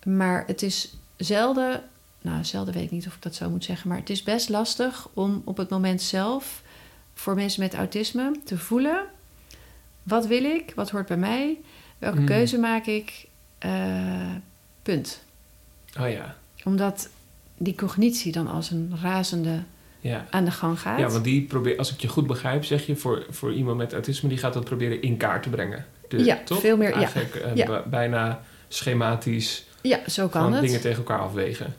[0.04, 1.82] Maar het is zelden,
[2.20, 4.48] nou zelden weet ik niet of ik dat zo moet zeggen, maar het is best
[4.48, 6.62] lastig om op het moment zelf
[7.14, 9.04] voor mensen met autisme te voelen:
[10.02, 11.56] wat wil ik, wat hoort bij mij,
[11.98, 12.26] welke Mm.
[12.26, 13.26] keuze maak ik,
[13.58, 14.34] Eh,
[14.82, 15.22] punt.
[16.00, 16.36] Oh ja.
[16.64, 17.08] Omdat
[17.56, 19.62] die cognitie dan als een razende
[20.00, 20.26] Ja.
[20.30, 20.98] aan de gang gaat.
[20.98, 23.92] Ja, want die probeert, als ik je goed begrijp, zeg je voor, voor iemand met
[23.92, 25.86] autisme, die gaat dat proberen in kaart te brengen.
[26.08, 26.60] De- Ja, toch?
[26.60, 26.94] veel meer, ja.
[26.94, 27.82] Eigenlijk eh, Ja.
[27.86, 30.62] bijna schematisch ja, zo kan het.
[30.62, 31.74] dingen tegen elkaar afwegen.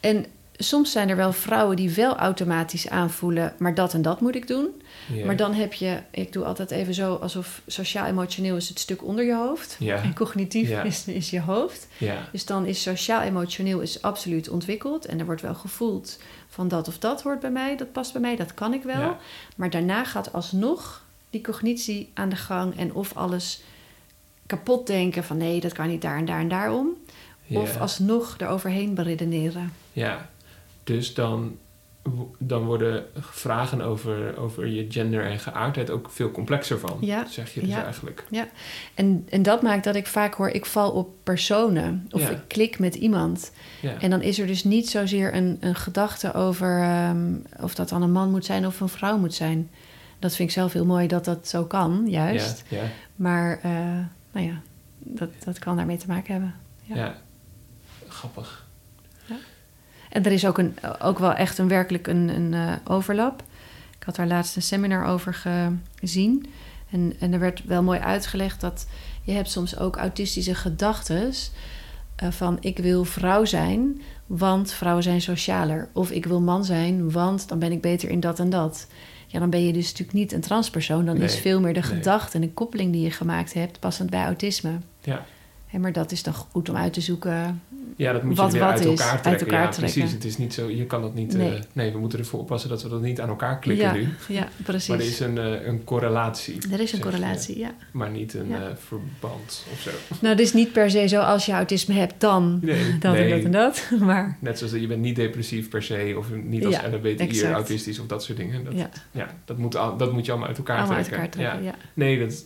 [0.00, 0.26] En
[0.62, 4.46] soms zijn er wel vrouwen die wel automatisch aanvoelen, maar dat en dat moet ik
[4.46, 4.82] doen.
[5.24, 9.24] Maar dan heb je, ik doe altijd even zo alsof sociaal-emotioneel is het stuk onder
[9.24, 9.76] je hoofd.
[9.80, 11.88] En cognitief is, is je hoofd.
[12.32, 15.06] Dus dan is sociaal-emotioneel is absoluut ontwikkeld.
[15.06, 18.20] En er wordt wel gevoeld van dat of dat hoort bij mij, dat past bij
[18.20, 19.16] mij, dat kan ik wel.
[19.56, 23.62] Maar daarna gaat alsnog die cognitie aan de gang en of alles
[24.46, 26.88] kapot denken van nee, dat kan niet daar en daar en daarom.
[27.52, 29.72] Of alsnog eroverheen beredeneren.
[29.92, 30.28] Ja,
[30.94, 31.56] dus dan,
[32.38, 37.54] dan worden vragen over, over je gender en geaardheid ook veel complexer van, Ja, zeg
[37.54, 37.84] je dus ja.
[37.84, 38.26] eigenlijk.
[38.94, 42.06] En, en dat maakt dat ik vaak hoor, ik val op personen.
[42.10, 42.28] Of Ja.
[42.28, 43.52] ik klik met iemand.
[43.80, 47.88] Ja, En dan is er dus niet zozeer een, een gedachte over ehm, of dat
[47.88, 49.70] dan een man moet zijn of een vrouw moet zijn.
[50.18, 52.64] Dat vind ik zelf heel mooi dat dat zo kan, juist.
[52.68, 53.70] ja, ja, Maar eh,
[54.32, 54.60] nou ja,
[54.98, 56.54] dat, dat kan daarmee te maken hebben.
[56.82, 56.96] ja.
[56.96, 57.16] Ja.
[58.08, 58.68] Grappig.
[60.10, 63.42] En er is ook, een, ook wel echt een werkelijk een, een eh, overlap.
[63.98, 65.42] Ik had daar laatst een seminar over
[65.94, 66.46] gezien.
[66.90, 68.86] En, en er werd wel mooi uitgelegd dat
[69.22, 71.32] je hebt soms ook autistische gedachten
[72.22, 75.88] uh, van ik wil vrouw zijn, want vrouwen zijn socialer.
[75.92, 78.86] Of ik wil man zijn, want dan ben ik beter in dat en dat.
[79.26, 81.04] Ja, dan ben je dus natuurlijk niet een transpersoon.
[81.04, 81.88] Dan is veel meer de nee.
[81.88, 84.78] gedachte en de koppeling die je gemaakt hebt passend bij autisme.
[85.00, 85.24] Ja.
[85.78, 87.62] Maar dat is dan goed om uit te zoeken.
[87.96, 89.30] Ja, dat moet wat, je weer wat uit is, elkaar trekken.
[89.30, 89.92] Uit elkaar ja, trekken.
[89.94, 90.12] precies.
[90.12, 91.36] Het is niet zo, je kan dat niet...
[91.36, 91.48] Nee.
[91.50, 94.08] Nee, nee we moeten ervoor oppassen dat we dat niet aan elkaar klikken ja, nu.
[94.28, 94.88] ja, precies.
[94.88, 96.58] Maar er is een, uh, een correlatie.
[96.72, 97.04] Er is een je.
[97.04, 97.70] correlatie, ja.
[97.92, 98.58] Maar niet een Ja.
[98.60, 99.90] uh, verband of zo.
[100.20, 103.22] Nou, het is niet per se zo als je autisme hebt, dan, Nee, dan nee.
[103.22, 103.50] en dat en
[103.98, 104.06] dat.
[104.06, 107.98] Maar Net zoals dat je bent niet depressief per se, of niet als LHBTI autistisch
[107.98, 108.64] of dat soort dingen.
[108.64, 108.74] Dat,
[109.12, 111.30] ja, dat, moet, al- dat moet je allemaal uit elkaar allemaal uit trekken.
[111.42, 111.78] elkaar trekken.
[111.80, 111.88] Ja.
[111.94, 112.44] Nee, dat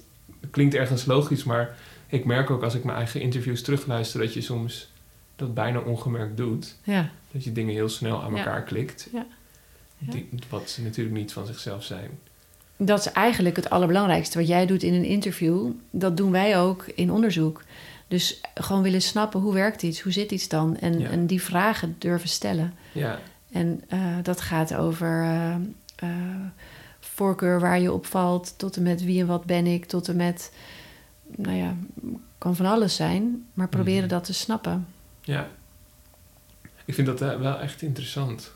[0.50, 1.76] klinkt ergens logisch, maar
[2.14, 4.92] ik merk ook als ik mijn eigen interviews terugluister dat je soms
[5.36, 6.76] dat bijna ongemerkt doet.
[6.82, 7.10] Ja.
[7.32, 8.38] Dat je dingen heel snel aan Ja.
[8.38, 9.08] elkaar klikt.
[9.12, 9.26] Ja.
[9.98, 12.10] Die- wat ze natuurlijk niet van zichzelf zijn.
[12.76, 14.38] Dat is eigenlijk het allerbelangrijkste.
[14.38, 17.62] Wat jij doet in een interview, dat doen wij ook in onderzoek.
[18.08, 20.76] Dus gewoon willen snappen hoe werkt iets, hoe zit iets dan?
[20.76, 22.74] En, en die vragen durven stellen.
[22.92, 23.18] Ja,
[23.52, 25.54] En eh, dat gaat over eh,
[25.96, 26.08] eh,
[27.00, 30.16] voorkeur waar je op valt, tot en met wie en wat ben ik, tot en
[30.16, 30.52] met,
[31.36, 31.76] nou ja,
[32.38, 34.08] kan van alles zijn, maar proberen Mhm.
[34.08, 34.86] dat te snappen.
[35.22, 35.48] ja.
[36.86, 38.52] Ik vind dat eh, wel echt interessant.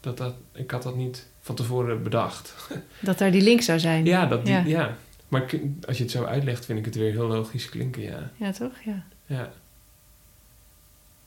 [0.00, 2.54] Dat dat, ik had dat niet van tevoren bedacht.
[3.00, 4.04] Dat daar die link zou zijn.
[4.04, 4.64] Ja, dat die, Ja.
[4.64, 4.96] ja.
[5.28, 5.46] Maar
[5.86, 8.30] als je het zo uitlegt, vind ik het weer heel logisch klinken, ja.
[8.36, 8.72] Ja, toch?
[8.84, 9.02] Ja.
[9.26, 9.50] Ja,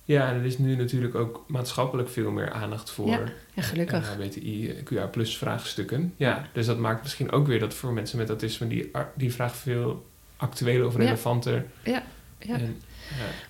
[0.04, 3.24] ja en er is nu natuurlijk ook maatschappelijk veel meer aandacht voor Ja,
[3.54, 4.14] Ja, gelukkig.
[4.14, 6.14] HBTI, QA plus vraagstukken.
[6.18, 9.56] Ja, dus dat maakt misschien ook weer dat voor mensen met autisme die, die vraag
[9.56, 10.12] veel
[10.44, 11.66] actueler of relevanter.
[11.84, 12.04] Ja,
[12.40, 12.54] ja.
[12.56, 12.82] En.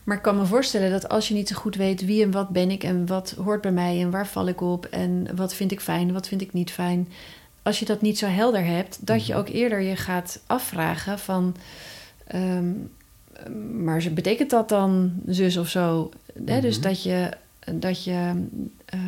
[0.04, 2.50] Maar ik kan me voorstellen dat als je niet zo goed weet wie en wat
[2.50, 5.72] ben ik en wat hoort bij mij en waar val ik op en wat vind
[5.72, 7.12] ik fijn en wat vind ik niet fijn.
[7.62, 9.42] Als je dat niet zo helder hebt, dat je Mhm.
[9.42, 11.56] ook eerder je gaat afvragen van,
[12.28, 12.72] ehm,
[13.84, 16.12] maar betekent dat dan zus of zo?
[16.46, 16.62] Hè?
[16.62, 16.88] Dus Mhm.
[16.88, 17.30] dat je,
[17.72, 18.46] dat je
[18.86, 19.00] eh,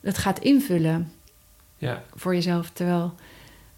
[0.00, 1.12] het gaat invullen
[1.76, 2.70] ja, voor jezelf.
[2.70, 3.14] Terwijl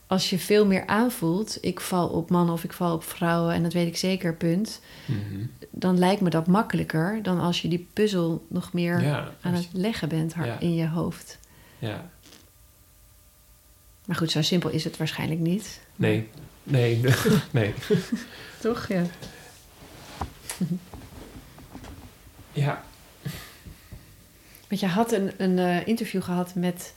[0.07, 3.63] als je veel meer aanvoelt, ik val op mannen of ik val op vrouwen en
[3.63, 5.45] dat weet ik zeker, punt mhm.
[5.71, 9.69] dan lijkt me dat makkelijker dan als je die puzzel nog meer ja, aan het
[9.73, 10.61] leggen bent Ja.
[10.61, 11.39] in je hoofd.
[11.79, 12.13] ja.
[14.05, 15.81] Maar goed, zo simpel is het waarschijnlijk niet.
[15.97, 16.29] Nee,
[16.63, 17.01] nee,
[17.51, 17.75] nee.
[18.61, 18.89] Toch?
[18.89, 19.03] Ja.
[22.53, 22.85] Ja,
[24.69, 26.95] Want je had een, een eh, interview gehad met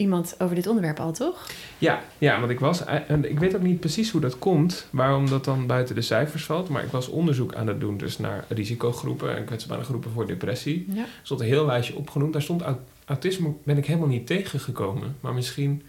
[0.00, 1.46] iemand over dit onderwerp al, toch?
[1.78, 2.84] Ja, ja, want ik was...
[2.84, 6.44] En ik weet ook niet precies hoe dat komt, waarom dat dan buiten de cijfers
[6.44, 6.68] valt.
[6.68, 10.86] Maar ik was onderzoek aan het doen dus naar risicogroepen en kwetsbare groepen voor depressie.
[10.92, 11.02] Ja.
[11.02, 12.32] Er stond een heel lijstje opgenoemd.
[12.32, 15.16] Daar stond au- autisme, ben ik helemaal niet tegengekomen.
[15.20, 15.82] Maar misschien...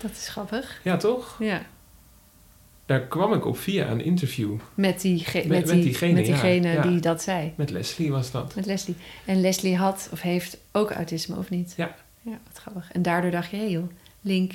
[0.00, 0.80] Dat is grappig.
[0.84, 1.36] Ja, toch?
[1.38, 1.62] Ja.
[2.86, 4.50] Daar kwam ik op via een interview.
[4.74, 6.82] Met, die Met- met, met die, diegene, met ja, diegene ja.
[6.82, 7.52] die dat zei.
[7.56, 8.54] Met Leslie was dat.
[8.54, 8.96] Met Leslie.
[9.24, 11.74] En Leslie had of heeft ook autisme, of niet?
[11.76, 11.96] Ja.
[12.22, 12.92] Ja, wat grappig.
[12.92, 13.88] En daardoor dacht je, hé joh,
[14.20, 14.52] link.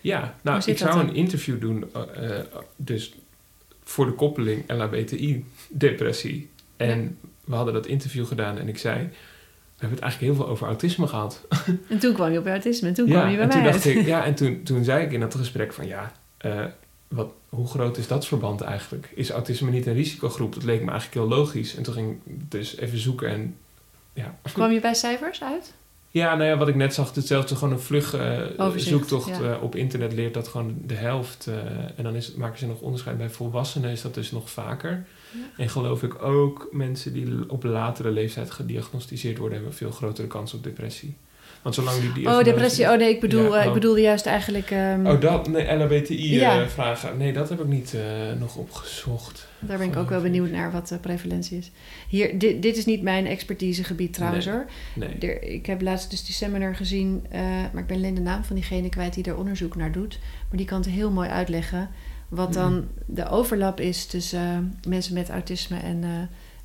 [0.00, 1.08] Ja, nou, ik zou dan?
[1.08, 2.46] een interview doen, eh, eh,
[2.76, 3.14] dus
[3.84, 6.50] voor de koppeling LHBTI-depressie.
[6.76, 10.52] En we hadden dat interview gedaan en ik zei, we hebben het eigenlijk heel veel
[10.52, 11.46] over autisme gehad.
[11.88, 13.66] En toen kwam je op autisme en toen ja, kwam je bij en mij toen
[13.66, 13.84] uit.
[13.84, 16.64] dacht ik, ja, en toen, toen zei ik in dat gesprek van, ja, eh,
[17.08, 19.12] wat, hoe groot is dat verband eigenlijk?
[19.14, 20.54] Is autisme niet een risicogroep?
[20.54, 21.76] Dat leek me eigenlijk heel logisch.
[21.76, 23.56] En toen ging ik dus even zoeken en
[24.12, 25.74] ja, Kwam je bij cijfers uit?
[26.12, 29.40] Ja, nou ja, wat ik net zag, hetzelfde gewoon een vlug eh, zoektocht ja.
[29.40, 31.46] eh, op internet leert dat gewoon de helft.
[31.46, 31.54] eh,
[31.96, 35.06] en dan is, maken ze nog onderscheid bij volwassenen, is dat dus nog vaker.
[35.32, 35.38] Ja.
[35.56, 40.54] En geloof ik ook mensen die op latere leeftijd gediagnosticeerd worden, hebben veel grotere kans
[40.54, 41.16] op depressie.
[41.62, 42.84] Want zolang die Oh, diagnose- depressie.
[42.90, 43.72] Oh nee, ik bedoel, Ja, eh, ik oh.
[43.74, 44.70] bedoelde juist eigenlijk...
[44.70, 45.74] ehm, Oh, dat, nee, Ja.
[45.84, 47.16] LHBTI-vragen.
[47.16, 48.00] nee, dat heb ik niet eh,
[48.38, 49.48] nog opgezocht.
[49.58, 51.70] daar ben ik ook wel benieuwd naar wat de prevalentie is.
[52.08, 54.54] Hier, dit, dit is niet mijn expertisegebied trouwens Nee.
[54.54, 54.66] hoor.
[54.94, 55.30] Nee.
[55.30, 57.40] Er, ik heb laatst dus die seminar gezien, eh,
[57.72, 60.18] maar ik ben alleen de naam van diegene kwijt die er onderzoek naar doet.
[60.48, 61.88] Maar die kan het heel mooi uitleggen
[62.28, 62.84] wat dan Mhm.
[63.06, 66.04] de overlap is tussen eh, mensen met autisme en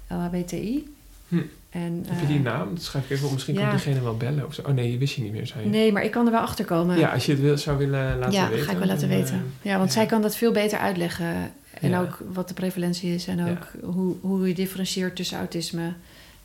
[0.08, 0.94] eh, LHBTI.
[1.28, 1.38] Hm.
[1.84, 2.74] En, Heb je die eh, naam?
[2.76, 3.32] Dat schrijf ik even op.
[3.34, 3.62] Misschien ja.
[3.62, 4.62] kan diegene wel bellen of zo.
[4.62, 5.70] Oh nee, je wist je niet meer, zei je.
[5.70, 6.98] Nee, maar ik kan er wel achter komen.
[6.98, 8.66] Ja, als je het wil, zou willen laten ja, weten.
[8.66, 9.34] ga ik wel laten weten.
[9.36, 9.96] eh, Ja, want ja.
[9.96, 11.54] zij kan dat veel beter uitleggen.
[11.80, 12.02] En Ja.
[12.02, 13.28] ook wat de prevalentie is.
[13.28, 13.50] En Ja.
[13.50, 15.94] ook hoe, hoe je differentieert tussen autisme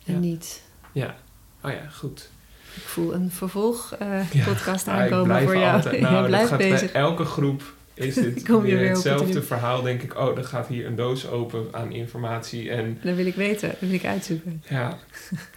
[0.05, 0.19] en Ja.
[0.19, 0.61] niet.
[0.91, 1.15] Ja,
[1.63, 2.29] oh ja, goed.
[2.75, 4.43] Ik voel een vervolg eh, Ja.
[4.43, 5.73] podcast Ah, aankomen voor jou.
[5.75, 6.91] altijd- je nou, dat blijft bezig.
[6.91, 9.81] Bij elke groep is dit Kom je weer hetzelfde verhaal.
[9.81, 12.69] Denk ik, oh, er gaat hier een doos open aan informatie.
[12.71, 13.69] En Dat wil ik weten.
[13.69, 14.63] Dat wil ik uitzoeken.
[14.69, 14.97] ja,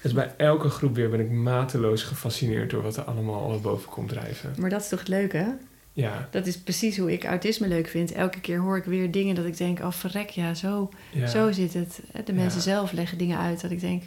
[0.03, 3.91] dus bij elke groep weer ben ik mateloos gefascineerd door wat er allemaal al boven
[3.91, 4.55] komt drijven.
[4.59, 5.49] Maar dat is toch het leuke, hè?
[5.93, 8.13] Ja, Dat is precies hoe ik autisme leuk vind.
[8.13, 11.27] Elke keer hoor ik weer dingen dat ik denk, oh verrek, ja, zo, ja.
[11.27, 12.01] zo zit het.
[12.25, 12.65] De mensen Ja.
[12.65, 14.03] zelf leggen dingen uit dat ik denk,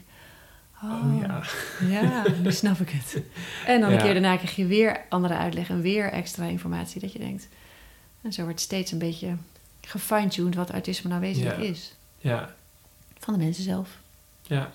[0.84, 1.44] oh, Oh ja.
[2.02, 3.22] ja, nu snap ik het.
[3.66, 7.14] En dan een keer daarna krijg je weer andere uitleg en weer extra informatie dat
[7.14, 7.48] je denkt.
[8.28, 9.36] En zo wordt steeds een beetje
[9.82, 11.64] gefine-tuned wat autisme nou wezenlijk Ja.
[11.64, 11.94] is.
[12.18, 12.56] Ja,
[13.20, 13.90] Van de mensen zelf.
[14.42, 14.72] ja.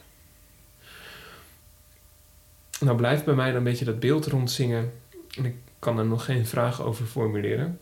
[2.80, 4.92] Nou blijft bij mij dan een beetje dat beeld rondzingen.
[5.36, 7.80] En ik kan er nog geen vraag over formuleren.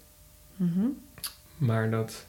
[0.57, 0.87] Mhm.
[1.57, 2.27] Maar dat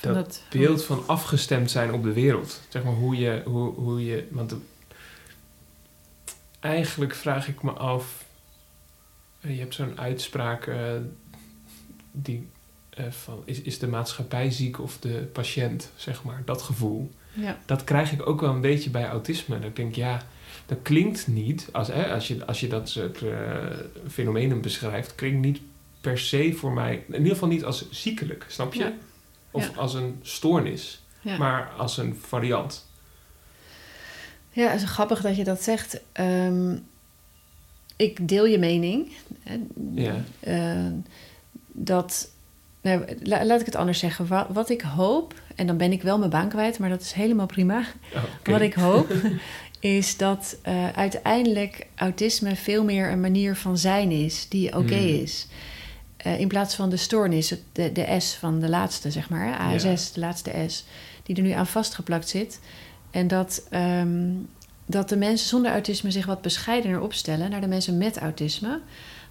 [0.00, 2.60] Dat dat beeld van afgestemd zijn op de wereld.
[2.68, 3.42] Zeg maar hoe je...
[3.44, 4.60] Hoe, hoe je want de-
[6.60, 8.24] eigenlijk vraag ik me af...
[9.40, 10.92] Je hebt zo'n uitspraak eh,
[12.22, 12.48] die...
[12.90, 16.42] eh, van, is, is de maatschappij ziek of de patiënt, zeg maar.
[16.44, 17.10] Dat gevoel.
[17.32, 19.58] Ja, Dat krijg ik ook wel een beetje bij autisme.
[19.58, 20.22] Dat ik denk, ja,
[20.66, 21.68] dat klinkt niet...
[21.72, 23.56] Als, hè, als, je, als je dat soort eh,
[24.08, 25.14] fenomenen beschrijft...
[25.14, 25.60] klinkt niet
[26.00, 27.04] per se voor mij...
[27.08, 28.82] In ieder geval niet als ziekelijk, snap je?
[28.82, 28.92] Ja.
[29.50, 29.76] Of Ja.
[29.76, 31.02] als een stoornis.
[31.20, 31.36] ja.
[31.38, 32.86] Maar als een variant.
[34.52, 36.00] ja, het is grappig dat je dat zegt.
[36.12, 36.76] Ehm,
[37.96, 39.12] ik deel je mening.
[39.94, 40.24] Ja.
[40.40, 40.86] Eh,
[41.78, 42.28] dat,
[42.80, 44.26] nou, la- laat ik het anders zeggen.
[44.26, 47.12] Wa- wat ik hoop, en dan ben ik wel mijn baan kwijt, maar dat is
[47.12, 47.82] helemaal prima.
[48.14, 48.22] Oh.
[48.44, 49.12] Wat ik hoop
[49.80, 55.22] is dat eh, uiteindelijk autisme veel meer een manier van zijn is die oké Hmm.
[55.22, 55.46] is.
[56.16, 59.82] Eh, in plaats van de stoornis, de, de S van de laatste, zeg maar, ASS,
[59.84, 59.94] Ja.
[60.14, 60.84] de laatste S,
[61.22, 62.60] die er nu aan vastgeplakt zit.
[63.10, 64.28] En dat, ehm,
[64.86, 68.80] dat de mensen zonder autisme zich wat bescheidener opstellen naar de mensen met autisme.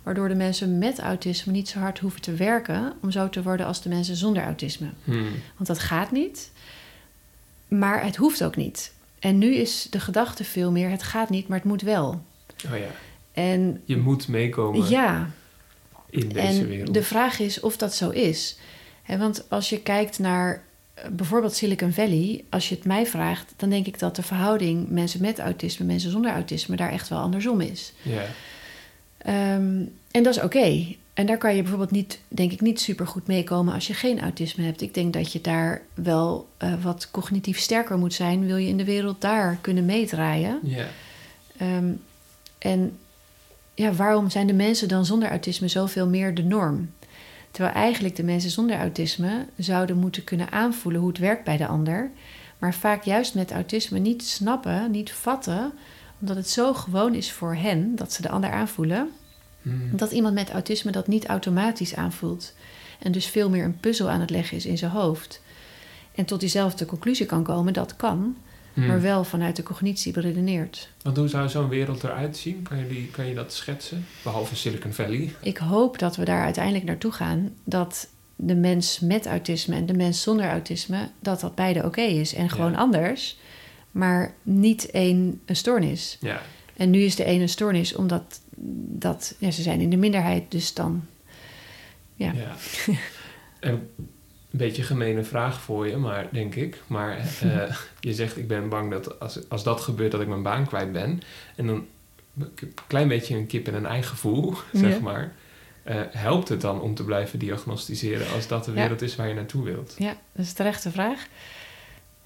[0.06, 3.66] Waardoor de mensen met autisme niet zo hard hoeven te werken om zo te worden
[3.66, 4.90] als de mensen zonder autisme.
[5.04, 5.32] Hmm.
[5.56, 6.52] Want dat gaat niet.
[7.68, 8.94] Maar het hoeft ook niet.
[9.20, 12.24] En nu is de gedachte veel meer: het gaat niet, maar het moet wel.
[12.66, 12.88] Oh ja.
[13.34, 15.30] En Je moet meekomen ja,
[16.10, 16.94] in deze en wereld.
[16.94, 18.58] de vraag is of dat zo is.
[19.08, 23.70] Want als je kijkt naar eh, bijvoorbeeld Silicon Valley, als je het mij vraagt, dan
[23.70, 27.62] denk ik dat de verhouding mensen met autisme, mensen zonder autisme, daar echt wel andersom
[27.62, 27.94] is.
[28.02, 28.26] Ja.
[29.26, 30.96] Ehm, en dat is oké.
[31.14, 34.22] En daar kan je bijvoorbeeld niet, denk ik, niet super goed meekomen als je geen
[34.22, 34.82] autisme hebt.
[34.82, 38.78] Ik denk dat je daar wel eh, wat cognitief sterker moet zijn, wil je in
[38.78, 40.60] de wereld daar kunnen meedraaien.
[40.64, 40.86] Ja.
[41.58, 41.92] Ehm,
[42.58, 42.98] en
[43.74, 46.90] ja, waarom zijn de mensen dan zonder autisme zoveel meer de norm?
[47.52, 51.68] Terwijl eigenlijk de mensen zonder autisme zouden moeten kunnen aanvoelen hoe het werkt bij de
[51.68, 52.12] ander,
[52.58, 55.74] maar vaak juist met autisme niet snappen, niet vatten,
[56.26, 59.10] omdat het zo gewoon is voor hen dat ze de ander aanvoelen,
[59.62, 59.98] Hmm.
[59.98, 62.54] dat iemand met autisme dat niet automatisch aanvoelt.
[63.00, 65.42] En dus veel meer een puzzel aan het leggen is in zijn hoofd.
[66.16, 68.36] En tot diezelfde conclusie kan komen, dat kan,
[68.74, 68.86] Hmm.
[68.88, 70.90] maar wel vanuit de cognitie beredeneerd.
[71.02, 72.62] Want hoe zou zo'n wereld eruit zien?
[72.62, 74.06] Kan je, die, kan je dat schetsen?
[74.24, 75.34] Behalve Silicon Valley.
[75.42, 77.54] Ik hoop dat we daar uiteindelijk naartoe gaan.
[77.64, 82.34] Dat de mens met autisme en de mens zonder autisme, dat dat beide oké is.
[82.34, 82.78] En gewoon Ja.
[82.78, 83.38] anders,
[83.96, 86.18] maar niet één een stoornis.
[86.22, 86.42] Ja.
[86.76, 88.42] En nu is de ene een stoornis omdat
[88.88, 91.06] dat, ja, ze zijn in de minderheid, dus dan.
[92.16, 92.32] Ja.
[92.34, 92.56] Ja.
[93.60, 93.72] En
[94.52, 96.82] een beetje een gemene vraag voor je, maar denk ik.
[96.88, 100.44] Maar eh, je zegt, ik ben bang dat als, als dat gebeurt, dat ik mijn
[100.44, 101.22] baan kwijt ben.
[101.56, 101.86] En dan
[102.40, 105.00] een klein beetje een kip en een ei gevoel, zeg Ja.
[105.00, 105.34] maar.
[105.84, 108.78] Eh, helpt het dan om te blijven diagnosticeren als dat de Ja.
[108.82, 109.96] wereld is waar je naartoe wilt?
[109.98, 111.28] Ja, dat is een terechte vraag.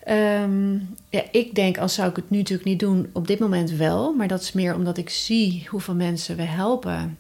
[0.04, 0.74] Ehm,
[1.10, 4.14] ja, ik denk, als zou ik het nu natuurlijk niet doen, op dit moment wel.
[4.14, 7.18] Maar dat is meer omdat ik zie hoeveel mensen we helpen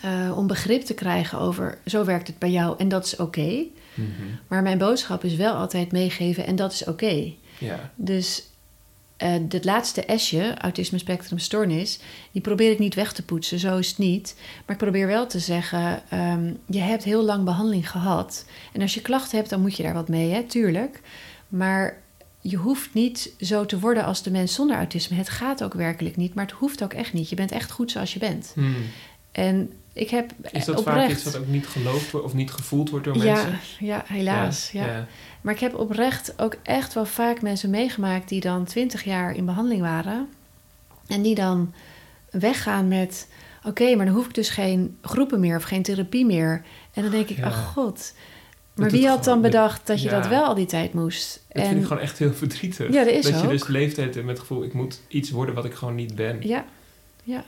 [0.00, 3.62] eh, om begrip te krijgen over zo werkt het bij jou en dat is oké.
[3.94, 4.10] Mhm.
[4.48, 7.32] Maar mijn boodschap is wel altijd meegeven en dat is oké.
[7.58, 7.92] Ja.
[7.94, 8.44] Dus
[9.48, 12.00] het laatste S'je, autisme spectrum stoornis,
[12.32, 14.34] die probeer ik niet weg te poetsen, zo is het niet.
[14.36, 18.44] Maar ik probeer wel te zeggen, ehm, je hebt heel lang behandeling gehad.
[18.72, 21.00] En als je klachten hebt, dan moet je daar wat mee, hè, tuurlijk.
[21.48, 22.02] Maar
[22.40, 25.16] je hoeft niet zo te worden als de mens zonder autisme.
[25.16, 27.28] Het gaat ook werkelijk niet, maar het hoeft ook echt niet.
[27.28, 28.50] Je bent echt goed zoals je bent.
[28.54, 28.76] Hmm.
[29.32, 30.98] En ik heb Is dat oprecht...
[30.98, 33.60] vaak iets wat ook niet geloofd wordt of niet gevoeld wordt door ja, mensen?
[33.78, 34.70] ja, helaas.
[34.70, 35.06] Ja, ja.
[35.40, 39.44] Maar ik heb oprecht ook echt wel vaak mensen meegemaakt die dan twintig jaar in
[39.44, 40.28] behandeling waren.
[41.06, 41.72] En die dan
[42.30, 43.28] weggaan met:
[43.64, 46.62] Oké, maar dan hoef ik dus geen groepen meer of geen therapie meer.
[46.92, 47.44] En dan denk ik: Ja.
[47.44, 48.14] Ach god.
[48.76, 50.20] Maar wie had dan bedacht dat je ja.
[50.20, 51.44] dat wel al die tijd moest?
[51.48, 52.92] Dat vind ik gewoon echt heel verdrietig.
[52.92, 55.64] Ja, dat is dat je dus leeft met het gevoel, ik moet iets worden wat
[55.64, 56.38] ik gewoon niet ben.
[56.40, 56.64] Ja,
[57.22, 57.44] ja.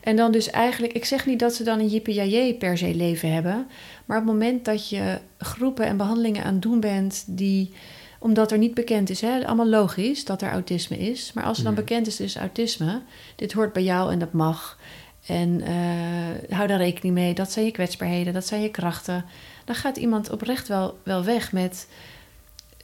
[0.00, 3.32] En dan dus eigenlijk, ik zeg niet dat ze dan een jippie per se leven
[3.32, 3.66] hebben.
[4.04, 7.72] Maar op het moment dat je groepen en behandelingen aan het doen bent die,
[8.18, 11.32] omdat er niet bekend is, hè, allemaal logisch dat er autisme is.
[11.34, 13.02] Maar als er dan bekend is, dus autisme,
[13.36, 14.78] dit hoort bij jou en dat mag.
[15.26, 17.34] En eh, hou daar rekening mee.
[17.34, 19.24] Dat zijn je kwetsbaarheden, dat zijn je krachten.
[19.70, 21.88] Dan gaat iemand oprecht wel, wel weg met...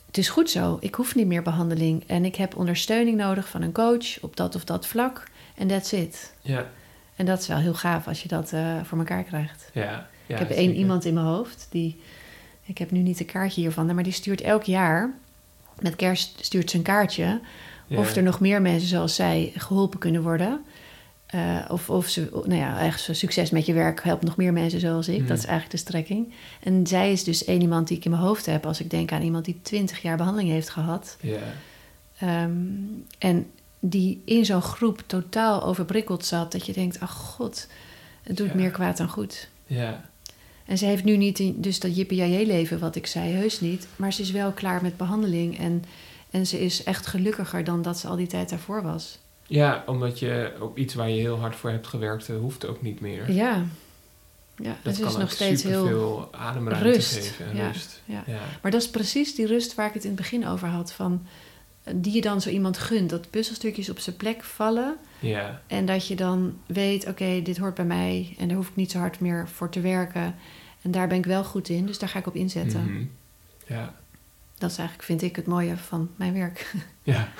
[0.06, 2.04] Het is goed zo, ik hoef niet meer behandeling.
[2.06, 5.28] En ik heb ondersteuning nodig van een coach op dat of dat vlak.
[5.54, 6.32] En that's it.
[6.40, 6.70] Ja,
[7.16, 9.70] En dat is wel heel gaaf als je dat eh, voor elkaar krijgt.
[9.72, 9.82] ja.
[10.26, 12.00] ja ik heb één iemand in mijn hoofd die.
[12.64, 15.14] Ik heb nu niet een kaartje hiervan, maar die stuurt elk jaar.
[15.80, 17.40] Met kerst stuurt ze een kaartje.
[17.86, 17.98] Ja.
[17.98, 20.64] Of er nog meer mensen zoals zij geholpen kunnen worden.
[21.36, 24.52] Eh, of, of ze, nou ja, echt zo, succes met je werk helpt nog meer
[24.52, 25.18] mensen zoals ik.
[25.18, 25.26] Mhm.
[25.26, 26.32] Dat is eigenlijk de strekking.
[26.62, 28.66] En zij is dus één iemand die ik in mijn hoofd heb.
[28.66, 31.16] Als ik denk aan iemand die twintig jaar behandeling heeft gehad.
[31.20, 31.38] Ja,
[32.18, 32.50] Ehm,
[33.18, 33.46] en
[33.80, 36.52] die in zo'n groep totaal overprikkeld zat.
[36.52, 37.68] Dat je denkt, ach god,
[38.22, 38.54] het doet Ja.
[38.54, 39.48] meer kwaad dan goed.
[39.66, 40.04] ja,
[40.64, 43.86] En ze heeft nu niet die- dus dat jippie-leven wat ik zei, heus niet.
[43.96, 45.58] Maar ze is wel klaar met behandeling.
[45.58, 45.84] En,
[46.30, 49.18] en ze is echt gelukkiger dan dat ze al die tijd daarvoor was.
[49.46, 52.82] Ja, omdat je op iets waar je heel hard voor hebt gewerkt, eh, hoeft ook
[52.82, 53.32] niet meer.
[53.32, 53.64] Ja.
[54.56, 55.84] Ja, Dat het kan is nog steeds heel...
[55.84, 57.66] superveel ademruimte rust, geven en ja.
[57.66, 58.02] rust.
[58.04, 58.22] Ja.
[58.26, 58.40] Ja.
[58.62, 60.92] Maar dat is precies die rust waar ik het in het begin over had.
[60.92, 61.26] Van,
[61.82, 63.10] eh, die je dan zo iemand gunt.
[63.10, 64.96] Dat puzzelstukjes op zijn plek vallen.
[65.18, 65.62] Ja.
[65.66, 68.34] En dat je dan weet, oké, dit hoort bij mij.
[68.38, 70.34] En daar hoef ik niet zo hard meer voor te werken.
[70.82, 71.86] En daar ben ik wel goed in.
[71.86, 72.82] Dus daar ga ik op inzetten.
[72.82, 73.04] Mhm.
[73.66, 73.94] Ja.
[74.58, 76.74] Dat is eigenlijk, vind ik, het mooie van mijn werk.
[77.02, 77.28] Ja.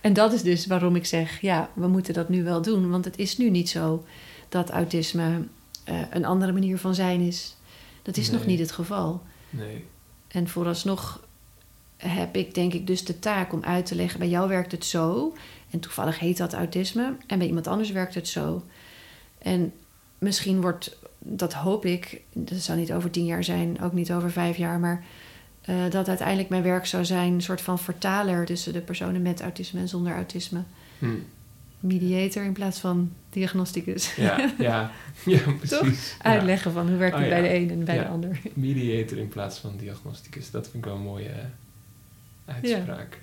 [0.00, 2.90] En dat is dus waarom ik zeg, ja, we moeten dat nu wel doen.
[2.90, 4.04] Want het is nu niet zo
[4.48, 5.44] dat autisme
[5.84, 7.56] eh, een andere manier van zijn is.
[8.02, 9.22] Dat is nog niet het geval.
[9.50, 9.84] Nee.
[10.28, 11.28] En vooralsnog
[11.96, 14.18] heb ik denk ik dus de taak om uit te leggen...
[14.18, 15.34] bij jou werkt het zo,
[15.70, 17.16] en toevallig heet dat autisme...
[17.26, 18.64] en bij iemand anders werkt het zo.
[19.38, 19.72] En
[20.18, 22.20] misschien wordt, dat hoop ik...
[22.32, 24.78] dat zou niet over tien jaar zijn, ook niet over vijf jaar...
[24.78, 25.04] maar
[25.60, 27.32] eh, dat uiteindelijk mijn werk zou zijn...
[27.32, 30.62] een soort van vertaler tussen de personen met autisme en zonder autisme.
[30.98, 31.06] Hm.
[31.80, 34.14] Mediator in plaats van diagnosticus.
[34.14, 34.90] Ja, ja.
[35.24, 36.16] ja, precies.
[36.18, 36.24] Ja.
[36.24, 37.48] Uitleggen van hoe werkt het Oh, bij ja.
[37.48, 38.40] de een en bij de ander.
[38.54, 40.50] Mediator in plaats van diagnosticus.
[40.50, 43.18] Dat vind ik wel een mooie eh, uitspraak.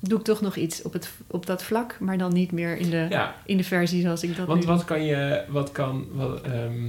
[0.00, 2.90] Doe ik toch nog iets op, het, op dat vlak, maar dan niet meer in
[2.90, 6.42] de, in de versie zoals ik dat want nu wat kan je, wat kan, wat,
[6.42, 6.88] ehm,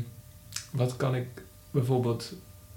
[0.72, 1.28] wat kan ik
[1.72, 2.34] bijvoorbeeld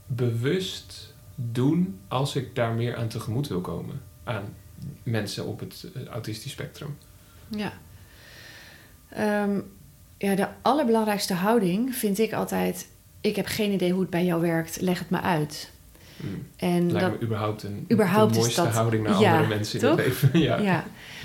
[0.07, 4.01] bewust doen als ik daar meer aan tegemoet wil komen?
[4.25, 4.45] Aan
[5.03, 6.97] mensen op het eh, autistisch spectrum.
[7.49, 7.73] Ja.
[9.09, 9.61] Ehm,
[10.19, 12.89] ja, de allerbelangrijkste houding vind ik altijd...
[13.21, 15.71] ik heb geen idee hoe het bij jou werkt, leg het me uit.
[16.17, 16.27] Hm.
[16.57, 19.49] En Lijkt dat, me überhaupt een überhaupt de is mooiste dat- houding naar ja, andere
[19.49, 19.97] mensen in toch?
[19.97, 20.41] het leven.
[20.49, 20.59] ja.
[20.59, 20.85] ja.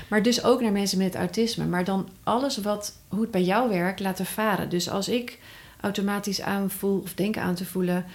[0.10, 1.66] Maar dus ook naar mensen met autisme.
[1.66, 4.70] Maar dan alles wat, hoe het bij jou werkt, laten varen.
[4.70, 5.40] Dus als ik
[5.82, 8.06] automatisch aanvoel of denk aan te voelen...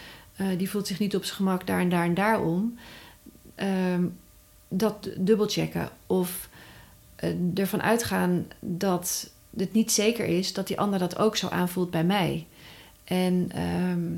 [0.42, 2.78] eh, die voelt zich niet op zijn gemak daar en daar en daarom...
[3.54, 4.04] ehm,
[4.68, 5.88] dat dubbelchecken.
[6.06, 6.48] Of
[7.16, 10.52] eh, ervan uitgaan dat het niet zeker is...
[10.52, 12.46] dat die ander dat ook zo aanvoelt bij mij.
[13.04, 14.10] En ehm,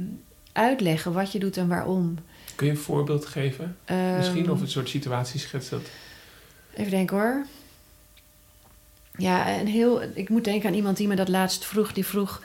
[0.53, 2.19] uitleggen wat je doet en waarom.
[2.55, 3.77] Kun je een voorbeeld geven?
[4.17, 5.83] Misschien Ehm, of een soort situatieschets dat...
[6.75, 7.47] Even denken hoor.
[9.17, 11.93] Ja, een heel, ik moet denken aan iemand die me dat laatst vroeg.
[11.93, 12.43] Die vroeg,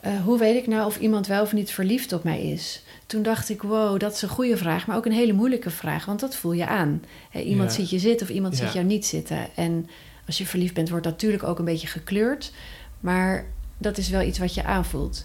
[0.00, 2.82] eh, hoe weet ik nou of iemand wel of niet verliefd op mij is?
[3.06, 6.04] Toen dacht ik, wow, dat is een goede vraag, maar ook een hele moeilijke vraag.
[6.04, 7.02] Want dat voel je aan.
[7.32, 7.76] Iemand Ja.
[7.76, 8.64] ziet je zitten of iemand Ja.
[8.64, 9.54] ziet jou niet zitten.
[9.54, 9.88] En
[10.26, 12.52] als je verliefd bent, wordt dat natuurlijk ook een beetje gekleurd.
[13.00, 13.46] Maar
[13.78, 15.24] dat is wel iets wat je aanvoelt.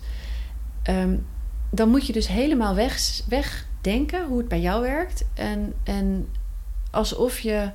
[0.83, 1.15] Ehm,
[1.69, 5.25] dan moet je dus helemaal weg, wegdenken hoe het bij jou werkt.
[5.33, 6.27] En, en
[6.91, 7.71] alsof je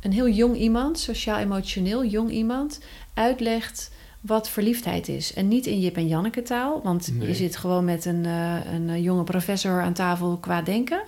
[0.00, 2.80] een heel jong iemand, sociaal-emotioneel jong iemand,
[3.14, 3.90] uitlegt
[4.20, 5.34] wat verliefdheid is.
[5.34, 7.28] En niet in Jip en Janneke taal, want Nee.
[7.28, 11.00] je zit gewoon met een, eh, een eh, jonge professor aan tafel qua denken.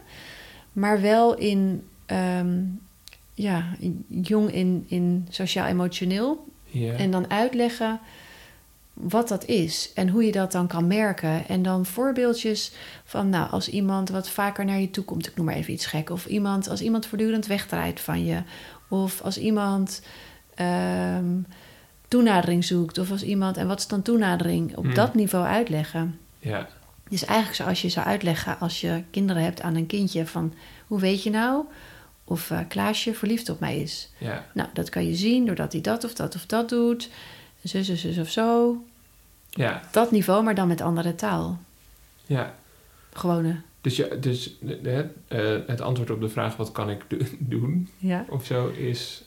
[0.73, 2.59] Maar wel in, ehm,
[3.35, 3.65] ja,
[4.07, 6.45] jong in, in sociaal-emotioneel.
[6.65, 6.93] Ja.
[6.93, 8.01] En dan uitleggen
[8.93, 11.49] wat dat is en hoe je dat dan kan merken.
[11.49, 12.73] En dan voorbeeldjes
[13.05, 15.87] van, nou, als iemand wat vaker naar je toe komt, ik noem maar even iets
[15.87, 16.11] gek.
[16.11, 18.43] Of iemand, als iemand voortdurend wegdraait van je.
[18.89, 20.03] Of als iemand
[20.55, 21.27] ehm,
[22.11, 22.99] toenadering zoekt.
[22.99, 24.77] Of als iemand, en wat is dan toenadering?
[24.77, 24.95] Op Hmm.
[24.95, 26.19] dat niveau uitleggen.
[26.39, 26.69] ja.
[27.09, 30.55] Dus eigenlijk zoals je zou uitleggen als je kinderen hebt aan een kindje van,
[30.87, 31.65] hoe weet je nou
[32.25, 34.11] of eh, Klaasje verliefd op mij is?
[34.19, 34.47] ja.
[34.55, 37.09] Nou, dat kan je zien doordat hij dat of dat of dat doet.
[37.65, 38.77] Zus, zus, zus of zo.
[39.51, 39.81] Ja.
[39.93, 41.59] Dat niveau, maar dan met andere taal.
[42.27, 42.55] ja.
[43.13, 43.61] Gewone.
[43.81, 44.57] Dus, je, dus
[45.29, 48.25] eh, het antwoord op de vraag wat kan ik do- doen Ja.
[48.29, 49.23] of zo is...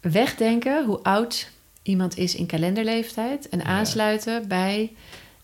[0.00, 1.50] Wegdenken hoe oud
[1.84, 3.48] iemand is in kalenderleeftijd.
[3.48, 4.92] En aansluiten bij...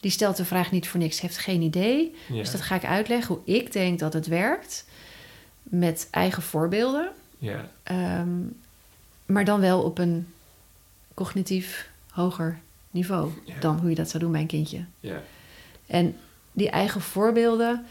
[0.01, 2.15] Die stelt de vraag niet voor niks, heeft geen idee.
[2.29, 4.85] Dus dat ga ik uitleggen hoe ik denk dat het werkt.
[5.63, 7.09] Met eigen voorbeelden.
[7.39, 7.71] ja.
[7.83, 8.29] Ehm,
[9.27, 10.27] maar dan wel op een
[11.15, 12.59] cognitief hoger
[12.91, 13.55] niveau Ja.
[13.61, 14.85] dan hoe je dat zou doen bij een kindje.
[15.01, 15.23] Ja.
[15.87, 16.17] En
[16.53, 17.85] die eigen voorbeelden,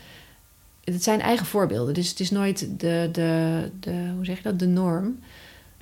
[0.84, 4.60] het zijn eigen voorbeelden, dus het is nooit de, de, de hoe zeg je dat,
[4.60, 5.20] de norm.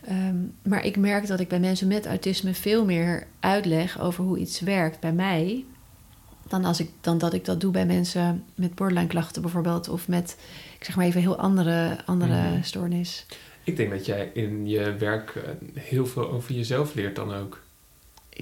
[0.07, 4.37] Ehm, maar ik merk dat ik bij mensen met autisme veel meer uitleg over hoe
[4.37, 5.65] iets werkt bij mij.
[6.47, 9.89] Dan, als ik, dan dat ik dat doe bij mensen met borderline klachten bijvoorbeeld.
[9.89, 10.37] Of met,
[10.79, 12.63] ik zeg maar even, heel andere, andere Mhm.
[12.63, 13.25] stoornis.
[13.63, 15.43] Ik denk dat jij in je werk eh,
[15.81, 17.61] heel veel over jezelf leert dan ook.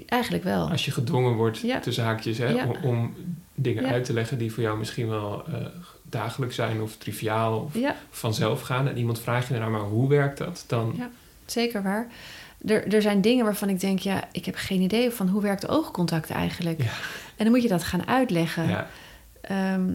[0.06, 0.70] Eigenlijk wel.
[0.70, 1.80] Als je gedwongen wordt, Ja.
[1.80, 2.66] tussen haakjes, hè, Ja.
[2.68, 3.14] om, om
[3.56, 3.90] dingen Ja.
[3.90, 5.66] uit te leggen die voor jou misschien wel eh,
[6.04, 7.74] dagelijks zijn of triviaal of
[8.10, 8.88] vanzelf gaan.
[8.88, 10.64] En iemand vraagt je daarna, maar hoe werkt dat?
[10.68, 11.00] Dan.
[11.46, 12.08] Zeker waar.
[12.66, 15.68] Er, er zijn dingen waarvan ik denk, ja, ik heb geen idee van hoe werkt
[15.68, 16.84] oogcontact eigenlijk.
[16.84, 16.90] Ja.
[17.36, 18.68] En dan moet je dat gaan uitleggen.
[18.68, 18.88] ja,
[19.42, 19.90] Ehm,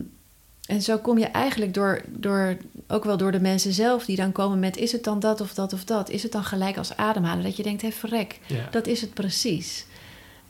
[0.67, 2.57] en zo kom je eigenlijk door, door,
[2.89, 5.55] ook wel door de mensen zelf die dan komen met: is het dan dat of
[5.55, 6.11] dat of dat?
[6.11, 7.43] Is het dan gelijk als ademhalen?
[7.45, 8.69] Dat je denkt: hé, verrek, ja.
[8.71, 9.87] dat is het precies.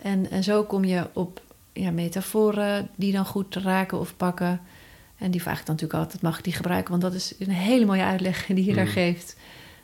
[0.03, 1.41] En, en zo kom je op
[1.73, 4.61] ja, metaforen die dan goed raken of pakken.
[5.19, 6.91] En die vraag ik dan natuurlijk altijd: mag ik die gebruiken?
[6.91, 8.91] Want dat is een hele mooie uitleg die je daar Mm.
[8.91, 9.37] geeft.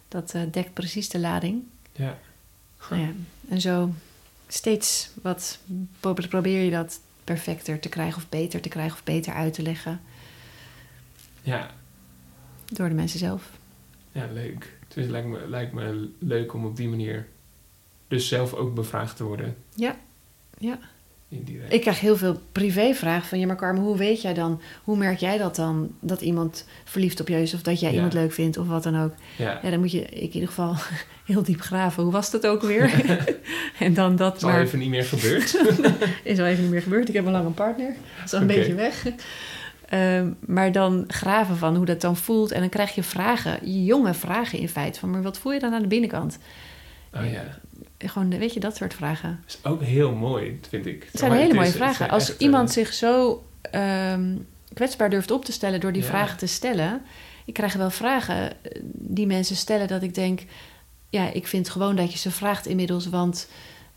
[0.08, 1.62] Dat eh, dekt precies de lading.
[1.92, 2.18] ja.
[2.90, 3.10] Nou ja,
[3.48, 3.92] en zo
[4.48, 5.58] steeds wat
[6.00, 9.62] pro- probeer je dat perfecter te krijgen of beter te krijgen of beter uit te
[9.62, 10.00] leggen
[11.42, 11.70] ja.
[12.66, 13.50] door de mensen zelf.
[14.12, 14.78] Ja, leuk.
[14.88, 17.28] Dus het lijkt me, lijkt me leuk om op die manier
[18.08, 19.56] dus zelf ook bevraagd te worden.
[19.74, 19.96] Ja,
[20.58, 20.78] ja.
[21.28, 21.72] Indirect.
[21.72, 23.38] Ik krijg heel veel privévragen van...
[23.38, 24.60] ja, maar Carmen, hoe weet jij dan...
[24.84, 25.90] hoe merk jij dat dan...
[26.00, 27.54] dat iemand verliefd op je is...
[27.54, 27.94] of dat jij Ja.
[27.94, 29.12] iemand leuk vindt of wat dan ook.
[29.36, 29.60] ja.
[29.62, 30.74] Ja, dan moet je ik in ieder geval
[31.26, 32.02] heel diep graven.
[32.02, 32.92] Hoe was dat ook weer?
[33.78, 35.56] en dan dat is al even niet meer gebeurd.
[36.24, 37.08] Is al even niet meer gebeurd.
[37.08, 37.94] Ik heb al lang een partner.
[38.16, 39.06] Dat is al een beetje weg.
[39.88, 42.50] Ehm, maar dan graven van hoe dat dan voelt.
[42.50, 44.98] En dan krijg je vragen, jonge vragen in feite.
[44.98, 46.38] Van, maar wat voel je dan aan de binnenkant?
[47.14, 47.44] Oh ja.
[47.98, 49.40] Gewoon, weet je, dat soort vragen.
[49.46, 51.02] Dat is ook heel mooi, vind ik.
[51.10, 52.08] Het zijn Maar hele mooie vragen.
[52.10, 54.36] Als echt, iemand eh, zich zo ehm,
[54.74, 56.08] kwetsbaar durft op te stellen door die Ja.
[56.08, 57.02] vragen te stellen.
[57.44, 60.40] Ik krijg wel vragen eh, die mensen stellen dat ik denk...
[61.10, 63.48] Ja, ik vind gewoon dat je ze vraagt inmiddels, want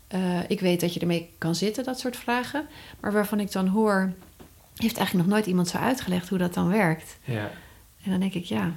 [0.08, 2.66] eh, ik weet dat je ermee kan zitten, dat soort vragen.
[3.00, 4.12] Maar waarvan ik dan hoor,
[4.76, 7.18] heeft eigenlijk nog nooit iemand zo uitgelegd hoe dat dan werkt.
[7.24, 7.50] Ja,
[8.04, 8.72] En dan denk ik, ja,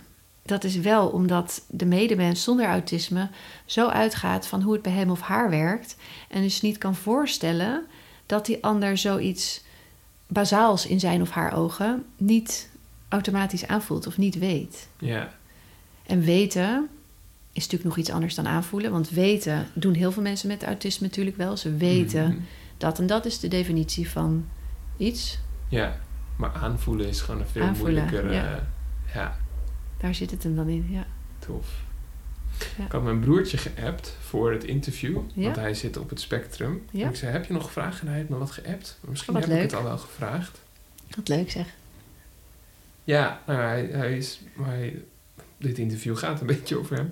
[0.45, 3.29] dat is wel omdat de medemens zonder autisme
[3.65, 5.95] zo uitgaat van hoe het bij hem of haar werkt.
[6.29, 7.85] En dus niet kan voorstellen
[8.25, 9.61] dat die ander zoiets
[10.27, 12.69] bazaals in zijn of haar ogen niet
[13.09, 14.87] automatisch aanvoelt of niet weet.
[14.99, 15.33] ja,
[16.05, 16.87] En weten
[17.51, 18.91] is natuurlijk nog iets anders dan aanvoelen.
[18.91, 21.57] Want weten doen heel veel mensen met autisme natuurlijk wel.
[21.57, 22.37] Ze weten Mhm.
[22.77, 24.45] dat en dat is de definitie van
[24.97, 25.39] iets.
[25.69, 25.95] Ja,
[26.35, 28.33] maar aanvoelen is gewoon een veel Aanvoelen, moeilijker.
[28.33, 28.55] ja.
[28.55, 28.61] eh,
[29.13, 29.37] ja,
[30.03, 31.05] Daar zit het hem dan in, ja.
[31.39, 31.67] tof.
[32.77, 32.85] Ja.
[32.85, 35.43] Ik had mijn broertje geappt voor het interview, Ja.
[35.43, 36.83] want hij zit op het spectrum.
[36.91, 37.03] Ja.
[37.03, 38.01] En ik zei, heb je nog vragen?
[38.01, 38.99] En hij heeft me wat geappt.
[39.01, 40.59] Misschien Oh, wat heb ik het al wel gevraagd.
[41.15, 41.67] Wat leuk zeg.
[43.03, 45.01] Ja, nou, hij, hij is, maar hij-
[45.57, 47.09] dit interview gaat een beetje over hem.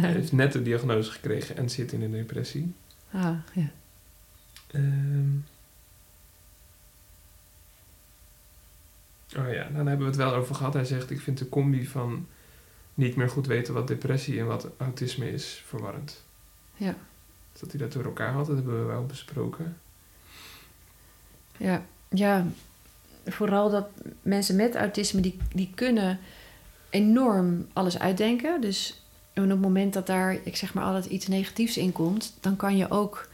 [0.00, 2.72] hij heeft net de diagnose gekregen en zit in een depressie.
[3.10, 3.70] Ah, ja.
[4.70, 5.28] Ehm.
[9.36, 10.74] Oh ja, dan hebben we het wel over gehad.
[10.74, 12.26] Hij zegt, ik vind de combi van
[12.94, 16.24] niet meer goed weten wat depressie en wat autisme is verwarrend.
[16.76, 16.94] Ja.
[17.60, 19.76] Dat hij dat door elkaar had, dat hebben we wel besproken.
[21.56, 22.46] Ja, ja,
[23.26, 23.88] vooral dat
[24.22, 26.18] mensen met autisme, die, die kunnen
[26.90, 28.60] enorm alles uitdenken.
[28.60, 29.02] Dus
[29.34, 32.36] op het moment dat daar, ik zeg maar, altijd iets negatiefs in komt...
[32.40, 33.28] dan kan je ook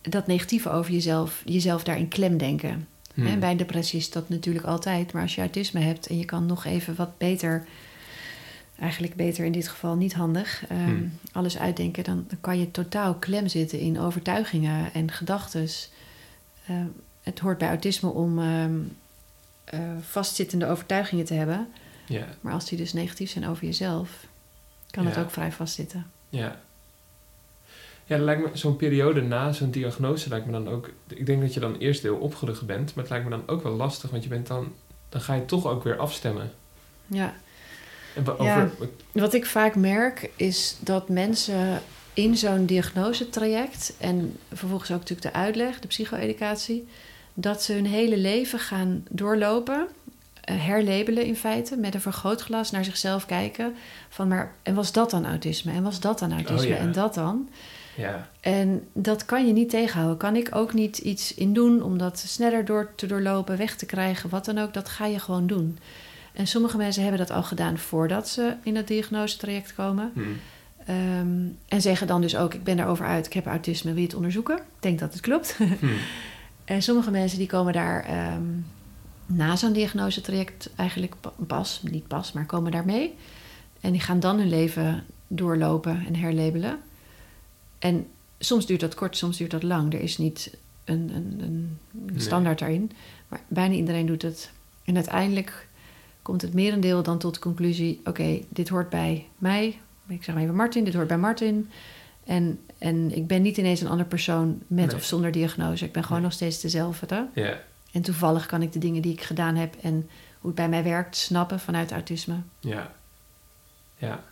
[0.00, 2.88] dat negatieve over jezelf, jezelf daarin klem denken.
[3.18, 3.26] Hmm.
[3.26, 5.12] En bij een depressie is dat natuurlijk altijd.
[5.12, 7.66] Maar als je autisme hebt en je kan nog even wat beter...
[8.78, 10.64] eigenlijk beter in dit geval niet handig...
[10.68, 11.12] ehm, Hmm.
[11.32, 12.04] alles uitdenken...
[12.04, 15.90] Dan, dan kan je totaal klem zitten in overtuigingen en gedachtes...
[16.66, 16.86] Ehm,
[17.22, 18.76] het hoort bij autisme om ehm,
[19.64, 21.68] eh, vastzittende overtuigingen te hebben.
[22.06, 24.26] Ja, Maar als die dus negatief zijn over jezelf,
[24.90, 26.06] kan het ook vrij vastzitten.
[26.28, 26.60] ja.
[28.08, 30.90] Ja, dat lijkt me zo'n periode na zo'n diagnose lijkt me dan ook...
[31.08, 33.62] Ik denk dat je dan eerst heel opgelucht bent, maar het lijkt me dan ook
[33.62, 34.72] wel lastig, want je bent dan...
[35.08, 36.52] Dan ga je toch ook weer afstemmen.
[37.06, 37.34] Ja.
[38.14, 38.62] En wa- Ja.
[38.62, 41.82] over, Wat ik vaak merk is dat mensen
[42.14, 46.88] in zo'n diagnosetraject en vervolgens ook natuurlijk de uitleg, de psycho-educatie,
[47.34, 49.88] dat ze hun hele leven gaan doorlopen,
[50.40, 53.74] eh, herlabelen in feite, met een vergrootglas naar zichzelf kijken
[54.08, 56.76] van maar en was dat dan autisme en was dat dan autisme ja.
[56.76, 57.48] en dat dan?
[57.98, 60.16] Ja, En dat kan je niet tegenhouden.
[60.16, 63.86] Kan ik ook niet iets in doen om dat sneller door te doorlopen, weg te
[63.86, 64.74] krijgen, wat dan ook.
[64.74, 65.78] Dat ga je gewoon doen.
[66.32, 70.10] En sommige mensen hebben dat al gedaan voordat ze in het diagnosetraject komen.
[70.14, 70.20] hm.
[70.86, 74.06] Ehm, en zeggen dan dus ook, ik ben daarover uit, ik heb autisme, wil je
[74.06, 74.56] het onderzoeken?
[74.56, 75.56] Ik denk dat het klopt.
[75.80, 75.90] Hmm.
[76.64, 78.42] en sommige mensen die komen daar ehm,
[79.26, 83.14] na zo'n diagnosetraject eigenlijk pa- pas, niet pas, maar komen daar mee.
[83.80, 86.78] En die gaan dan hun leven doorlopen en herlabelen.
[87.78, 88.06] En
[88.38, 89.94] soms duurt dat kort, soms duurt dat lang.
[89.94, 92.20] Er is niet een, een, een Nee.
[92.20, 92.90] standaard daarin.
[93.28, 94.50] Maar bijna iedereen doet het.
[94.84, 95.68] En uiteindelijk
[96.22, 98.00] komt het merendeel dan tot de conclusie...
[98.04, 99.78] oké, dit hoort bij mij.
[100.08, 101.70] Ik zeg maar even Martin, dit hoort bij Martin.
[102.24, 104.94] En, en ik ben niet ineens een andere persoon met Nee.
[104.96, 105.84] of zonder diagnose.
[105.84, 106.26] Ik ben gewoon Nee.
[106.28, 107.28] nog steeds dezelfde.
[107.34, 107.60] Ja,
[107.92, 109.74] En toevallig kan ik de dingen die ik gedaan heb...
[109.82, 109.92] en
[110.38, 112.36] hoe het bij mij werkt, snappen vanuit autisme.
[112.60, 112.96] ja.
[114.00, 114.24] Ja,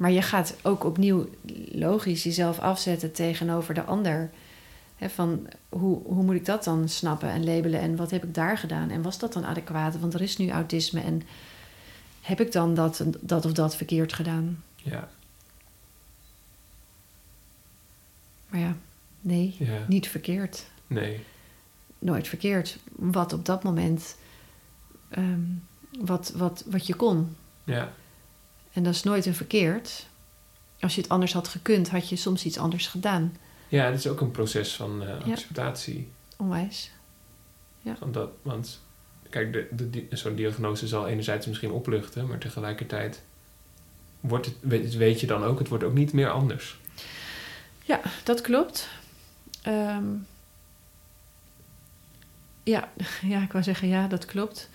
[0.00, 1.28] Maar je gaat ook opnieuw
[1.72, 4.30] logisch jezelf afzetten tegenover de ander.
[5.00, 8.58] Van hoe, hoe moet ik dat dan snappen en labelen en wat heb ik daar
[8.58, 9.98] gedaan en was dat dan adequaat?
[9.98, 11.22] Want er is nu autisme en
[12.20, 14.62] heb ik dan dat, dat of dat verkeerd gedaan?
[14.74, 15.08] ja,
[18.48, 18.76] Maar ja,
[19.20, 19.84] nee, ja.
[19.88, 20.66] niet verkeerd.
[20.86, 21.20] Nee.
[21.98, 22.78] Nooit verkeerd.
[22.92, 24.16] Wat op dat moment,
[25.08, 25.40] ehm,
[25.98, 27.36] wat, wat, wat je kon.
[27.64, 27.92] Ja,
[28.72, 30.06] En dat is nooit een verkeerd.
[30.80, 33.36] Als je het anders had gekund, had je soms iets anders gedaan.
[33.68, 35.32] ja het is ook een proces van eh, Ja.
[35.32, 36.08] acceptatie.
[36.36, 36.90] Onwijs.
[37.98, 38.80] Van dat, want
[39.30, 43.22] kijk, de, de, zo'n diagnose zal enerzijds misschien opluchten, maar tegelijkertijd
[44.20, 46.78] wordt het, weet, weet je dan ook, het wordt ook niet meer anders.
[47.84, 48.88] Ja, dat klopt.
[49.62, 50.04] Ehm,
[52.62, 52.88] ja,
[53.32, 54.68] ja, ik wou zeggen ja, dat klopt.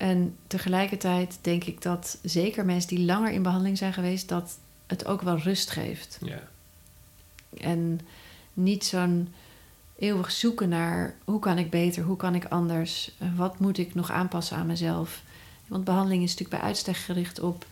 [0.00, 5.06] En tegelijkertijd denk ik dat zeker mensen die langer in behandeling zijn geweest, dat het
[5.06, 6.18] ook wel rust geeft.
[6.22, 6.42] Ja,
[7.56, 8.00] En
[8.54, 9.28] niet zo'n
[9.98, 13.94] eeuwig zoeken naar hoe kan ik beter, hoe kan ik anders, en wat moet ik
[13.94, 15.22] nog aanpassen aan mezelf.
[15.66, 17.66] Want behandeling is natuurlijk bij uitstek gericht op,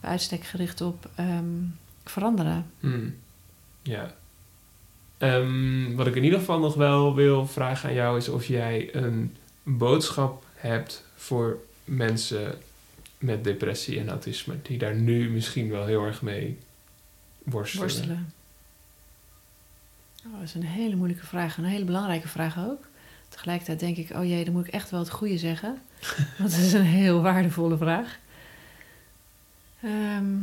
[0.00, 1.62] bij uitstek gericht op ehm,
[2.04, 2.66] veranderen.
[2.80, 3.16] Hmm.
[3.82, 4.14] ja.
[5.18, 8.94] Ehm, wat ik in ieder geval nog wel wil vragen aan jou is of jij
[8.94, 12.58] een boodschap hebt voor mensen
[13.18, 16.58] met depressie en autisme, die daar nu misschien wel heel erg mee
[17.42, 17.86] worstelen.
[17.86, 18.32] Worstelen.
[20.26, 21.56] Oh, dat is een hele moeilijke vraag.
[21.56, 22.86] Een hele belangrijke vraag ook.
[23.28, 25.78] Tegelijkertijd denk ik, oh jee, dan moet ik echt wel het goede zeggen.
[26.38, 28.18] Want het is een heel waardevolle vraag.
[29.82, 30.34] Ehm,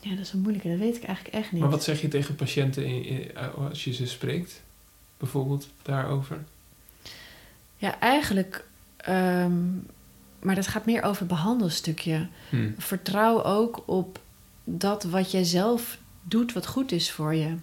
[0.00, 0.68] ja, dat is een moeilijke.
[0.68, 1.60] Dat weet ik eigenlijk echt niet.
[1.60, 4.62] Maar wat zeg je tegen patiënten in, in- als je ze spreekt?
[5.16, 6.44] Bijvoorbeeld daarover?
[7.84, 8.64] Ja, eigenlijk...
[8.96, 9.72] ehm,
[10.40, 12.26] maar dat gaat meer over het behandelstukje.
[12.48, 12.74] Hmm.
[12.78, 14.20] vertrouw ook op
[14.64, 17.56] dat wat jij zelf doet wat goed is voor je.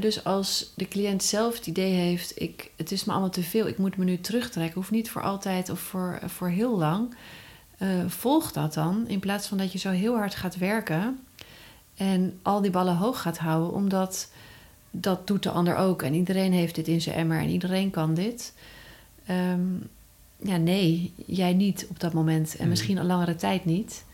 [0.00, 3.66] Dus als de cliënt zelf het idee heeft, ik, het is me allemaal te veel,
[3.66, 7.14] ik moet me nu terugtrekken, hoeft niet voor altijd of voor, voor heel lang.
[7.78, 11.18] eh, volg dat dan, in plaats van dat je zo heel hard gaat werken
[11.96, 14.30] en al die ballen hoog gaat houden, omdat
[14.90, 16.02] dat doet de ander ook.
[16.02, 18.52] En iedereen heeft dit in zijn emmer en iedereen kan dit.
[19.26, 19.60] Ehm,
[20.36, 22.52] ja, nee, jij niet op dat moment.
[22.52, 22.68] En Hmm.
[22.68, 24.04] misschien een langere tijd niet.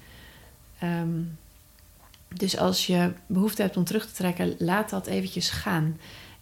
[0.79, 1.21] Ehm,
[2.35, 5.99] dus als je behoefte hebt om terug te trekken, laat dat eventjes gaan.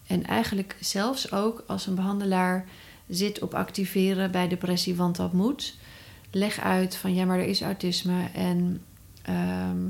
[0.06, 2.66] En eigenlijk zelfs ook als een behandelaar
[3.08, 5.76] zit op activeren bij depressie, want dat moet.
[6.30, 8.82] Leg uit van ja, maar er is autisme en
[9.22, 9.88] ehm,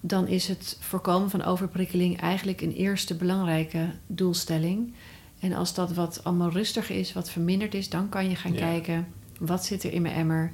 [0.00, 4.94] dan is het voorkomen van overprikkeling eigenlijk een eerste belangrijke doelstelling.
[5.42, 8.58] En als dat wat allemaal rustiger is, wat verminderd is, dan kan je gaan Ja.
[8.58, 9.06] kijken
[9.38, 10.52] wat zit er in mijn emmer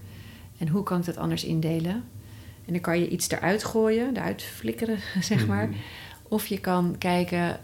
[0.59, 2.05] en hoe kan ik dat anders indelen.
[2.64, 5.68] En dan kan je iets eruit gooien, eruit flikkeren, zeg maar.
[5.68, 5.76] Mhm.
[6.22, 7.61] Of je kan kijken,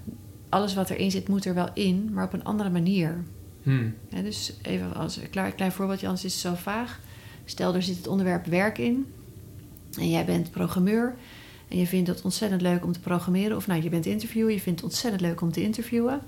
[0.48, 3.24] alles wat erin zit moet er wel in, maar op een andere manier.
[3.62, 3.94] Hmm.
[4.08, 7.00] Ja, dus even als een klein, klein voorbeeldje, anders is het zo vaag.
[7.44, 9.06] Stel, er zit het onderwerp werk in.
[9.98, 11.14] En jij bent programmeur.
[11.68, 13.56] En je vindt het ontzettend leuk om te programmeren.
[13.56, 14.52] Of nou, je bent interviewer.
[14.52, 16.20] Je vindt het ontzettend leuk om te interviewen.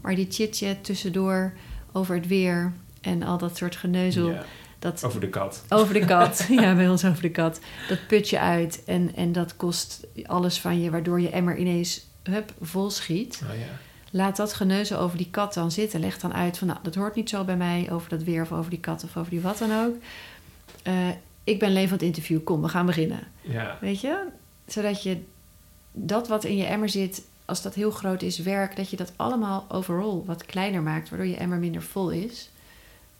[0.00, 1.52] Maar die chit-chat tussendoor
[1.92, 4.30] over het weer en al dat soort geneuzel.
[4.30, 4.44] Ja,
[4.78, 5.64] Dat, over de kat.
[5.68, 6.46] over de kat.
[6.60, 7.60] ja, bij ons over de kat.
[7.88, 8.82] Dat put je uit.
[8.86, 13.42] En, en dat kost alles van je, waardoor je emmer ineens hup, vol schiet.
[13.50, 13.64] Oh ja.
[14.12, 16.00] Laat dat geneuzel over die kat dan zitten.
[16.00, 18.52] Leg dan uit van, nou, dat hoort niet zo bij mij over dat weer of
[18.52, 19.94] over die kat of over die wat dan ook.
[20.82, 21.08] Eh,
[21.44, 22.44] ik ben Leen van het interview.
[22.44, 23.20] Kom, we gaan beginnen.
[23.40, 23.78] Ja.
[23.80, 24.24] Weet je?
[24.66, 25.22] Zodat je
[25.92, 29.12] dat wat in je emmer zit, als dat heel groot is, werk, dat je dat
[29.16, 32.50] allemaal overal wat kleiner maakt, waardoor je emmer minder vol is.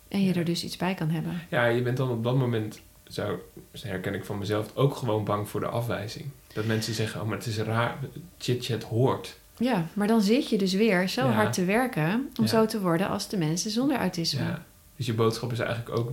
[0.07, 0.39] En je Ja.
[0.39, 1.41] er dus iets bij kan hebben.
[1.49, 2.79] ja, je bent dan op dat moment,
[3.09, 3.39] zo
[3.81, 6.25] herken ik van mezelf, ook gewoon bang voor de afwijzing.
[6.53, 7.97] Dat mensen zeggen, oh, maar het is raar,
[8.37, 9.37] chit-chat hoort.
[9.57, 11.31] Ja, maar dan zit je dus weer zo Ja.
[11.31, 12.47] hard te werken om Ja.
[12.47, 14.43] zo te worden als de mensen zonder autisme.
[14.43, 14.63] Ja.
[14.95, 16.11] Dus je boodschap is eigenlijk ook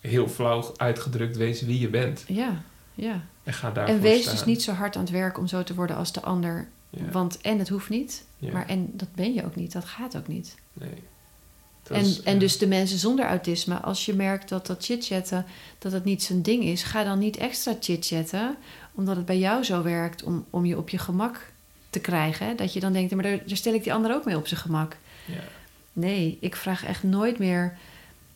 [0.00, 2.24] heel flauw uitgedrukt, wees wie je bent.
[2.26, 2.62] Ja,
[2.94, 3.20] ja.
[3.44, 4.34] En ga daarvoor En wees staan.
[4.34, 6.68] dus niet zo hard aan het werk om zo te worden als de ander.
[6.90, 9.72] Ja, Want en het hoeft niet, ja, maar en dat ben je ook niet.
[9.72, 10.54] Dat gaat ook niet.
[10.72, 11.02] nee.
[11.82, 14.84] Dat En, is, en ja, dus de mensen zonder autisme, als je merkt dat dat
[14.84, 15.44] chitchatten,
[15.78, 18.56] dat het niet zijn ding is, ga dan niet extra chitchatten,
[18.94, 21.40] omdat het bij jou zo werkt om, om je op je gemak
[21.90, 22.46] te krijgen.
[22.46, 22.54] hè.
[22.54, 24.60] Dat je dan denkt, maar daar, daar stel ik die ander ook mee op zijn
[24.60, 24.96] gemak.
[25.24, 25.34] Ja,
[25.92, 27.76] Nee, ik vraag echt nooit meer.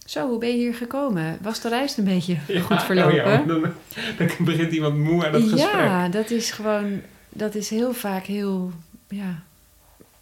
[0.06, 1.38] Zo, hoe ben je hier gekomen?
[1.42, 3.14] Was de reis een beetje Ja, goed oh verlopen?
[3.14, 3.60] ja, dan,
[4.18, 5.72] dan begint iemand moe aan het gesprek.
[5.72, 7.00] Ja, dat is gewoon,
[7.32, 8.72] dat is heel vaak heel
[9.08, 9.42] ja,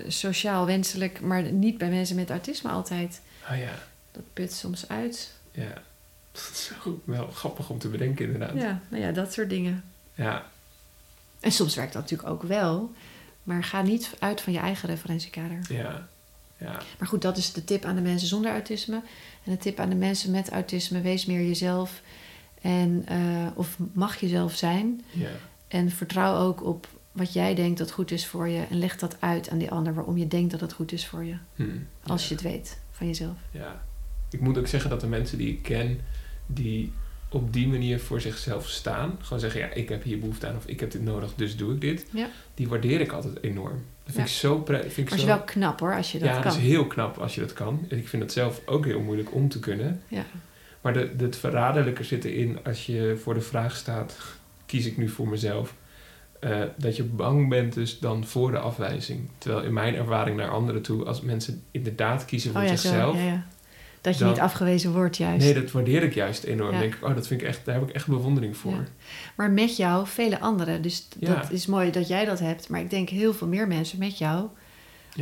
[0.07, 3.21] sociaal wenselijk, maar niet bij mensen met autisme altijd.
[3.47, 3.79] Ah ja,
[4.13, 5.33] Dat put soms uit.
[5.53, 5.73] ja.
[6.33, 8.57] Dat is ook wel grappig om te bedenken inderdaad.
[8.57, 9.85] Ja, nou ja, dat soort dingen.
[10.15, 10.47] Ja,
[11.41, 12.93] En soms werkt dat natuurlijk ook wel,
[13.43, 15.59] maar ga niet uit van je eigen referentiekader.
[15.69, 16.09] ja,
[16.57, 18.95] ja, Maar goed, dat is de tip aan de mensen zonder autisme.
[19.45, 22.01] En de tip aan de mensen met autisme: wees meer jezelf.
[22.61, 25.05] En, eh, of mag jezelf zijn.
[25.11, 25.31] ja.
[25.69, 28.65] En vertrouw ook op wat jij denkt dat goed is voor je.
[28.71, 31.25] En leg dat uit aan die ander waarom je denkt dat het goed is voor
[31.25, 31.35] je.
[31.55, 31.65] Hm,
[32.07, 32.29] Als ja.
[32.29, 33.37] je het weet van jezelf.
[33.51, 33.83] Ja.
[34.31, 36.01] Ik moet ook zeggen dat de mensen die ik ken,
[36.47, 36.93] die
[37.29, 40.67] op die manier voor zichzelf staan, gewoon zeggen, ja, ik heb hier behoefte aan of
[40.67, 42.07] ik heb dit nodig, dus doe ik dit.
[42.13, 42.29] Ja.
[42.55, 43.83] Die waardeer ik altijd enorm.
[44.05, 44.23] Dat vind Ja.
[44.23, 45.27] ik zo pre- vind ik Maar het zo...
[45.27, 46.43] is wel knap hoor, als je dat ja, kan.
[46.43, 47.87] dat is heel knap als je dat kan.
[47.89, 50.03] En ik vind het zelf ook heel moeilijk om te kunnen.
[50.09, 50.25] Ja.
[50.81, 54.17] Maar de, de, het verraderlijke zit erin als je voor de vraag staat,
[54.67, 55.75] kies ik nu voor mezelf?
[56.41, 59.29] Eh, dat je bang bent dus dan voor de afwijzing.
[59.39, 63.15] Terwijl in mijn ervaring naar anderen toe, als mensen inderdaad kiezen voor Oh ja, zichzelf...
[63.17, 63.21] zo.
[63.23, 63.47] Ja, ja.
[64.01, 65.45] Dat je Dan- niet afgewezen wordt juist.
[65.45, 66.79] Nee, dat waardeer ik juist enorm.
[66.79, 68.85] Denk ik, oh, dat vind ik echt, daar heb ik echt bewondering voor.
[69.37, 70.83] Maar met jou vele anderen.
[70.83, 72.69] Dus dat is mooi dat jij dat hebt.
[72.69, 74.49] Maar ik denk heel veel meer mensen met jou.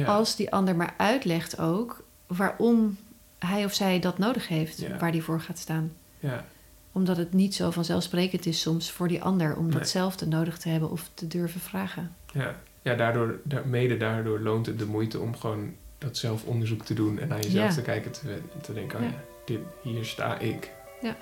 [0.06, 2.96] Als die ander maar uitlegt ook waarom
[3.38, 4.98] hij of zij dat nodig heeft.
[4.98, 5.92] Waar die voor gaat staan.
[6.20, 6.44] ja.
[6.98, 9.72] Omdat het niet zo vanzelfsprekend is soms voor die ander om Nee.
[9.78, 12.14] datzelfde nodig te hebben of te durven vragen.
[12.32, 12.54] ja.
[12.82, 17.18] ja daardoor, daar, mede daardoor loont het de moeite om gewoon dat zelfonderzoek te doen
[17.18, 17.74] en naar jezelf Ja.
[17.74, 18.20] te kijken te,
[18.62, 19.10] te denken, oh Ja.
[19.10, 20.70] ja, dit, hier sta ik.
[21.02, 21.16] Ja,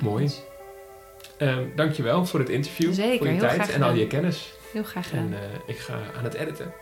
[0.00, 0.24] Mooi.
[0.24, 0.40] dus
[1.38, 4.52] Ehm dankjewel voor het interview, Zeker, voor je tijd en al je kennis.
[4.72, 5.24] Heel graag gedaan.
[5.24, 6.72] En eh, ik ga aan het editen.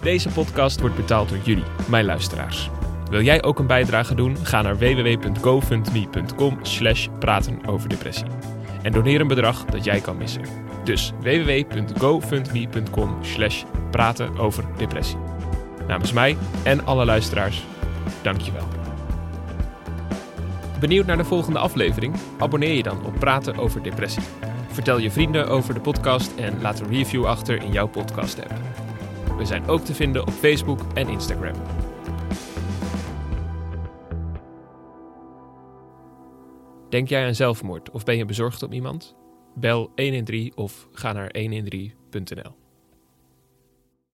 [0.00, 2.70] Deze podcast wordt betaald door jullie, mijn luisteraars.
[3.12, 4.36] Wil jij ook een bijdrage doen?
[4.36, 8.26] Ga naar www.gofundme.com slash praten over depressie.
[8.82, 10.42] En doneer een bedrag dat jij kan missen.
[10.84, 15.18] Dus www.gofundme.com slash praten over depressie.
[15.86, 17.64] Namens mij en alle luisteraars,
[18.22, 18.68] dankjewel.
[20.80, 22.14] Benieuwd naar de volgende aflevering?
[22.38, 24.22] Abonneer je dan op Praten over Depressie.
[24.70, 28.52] Vertel je vrienden over de podcast en laat een review achter in jouw podcast-app.
[29.38, 31.54] We zijn ook te vinden op Facebook en Instagram.
[36.92, 39.16] Denk jij aan zelfmoord of ben je bezorgd om iemand?
[39.54, 42.61] Bel 113 of ga naar 113.nl.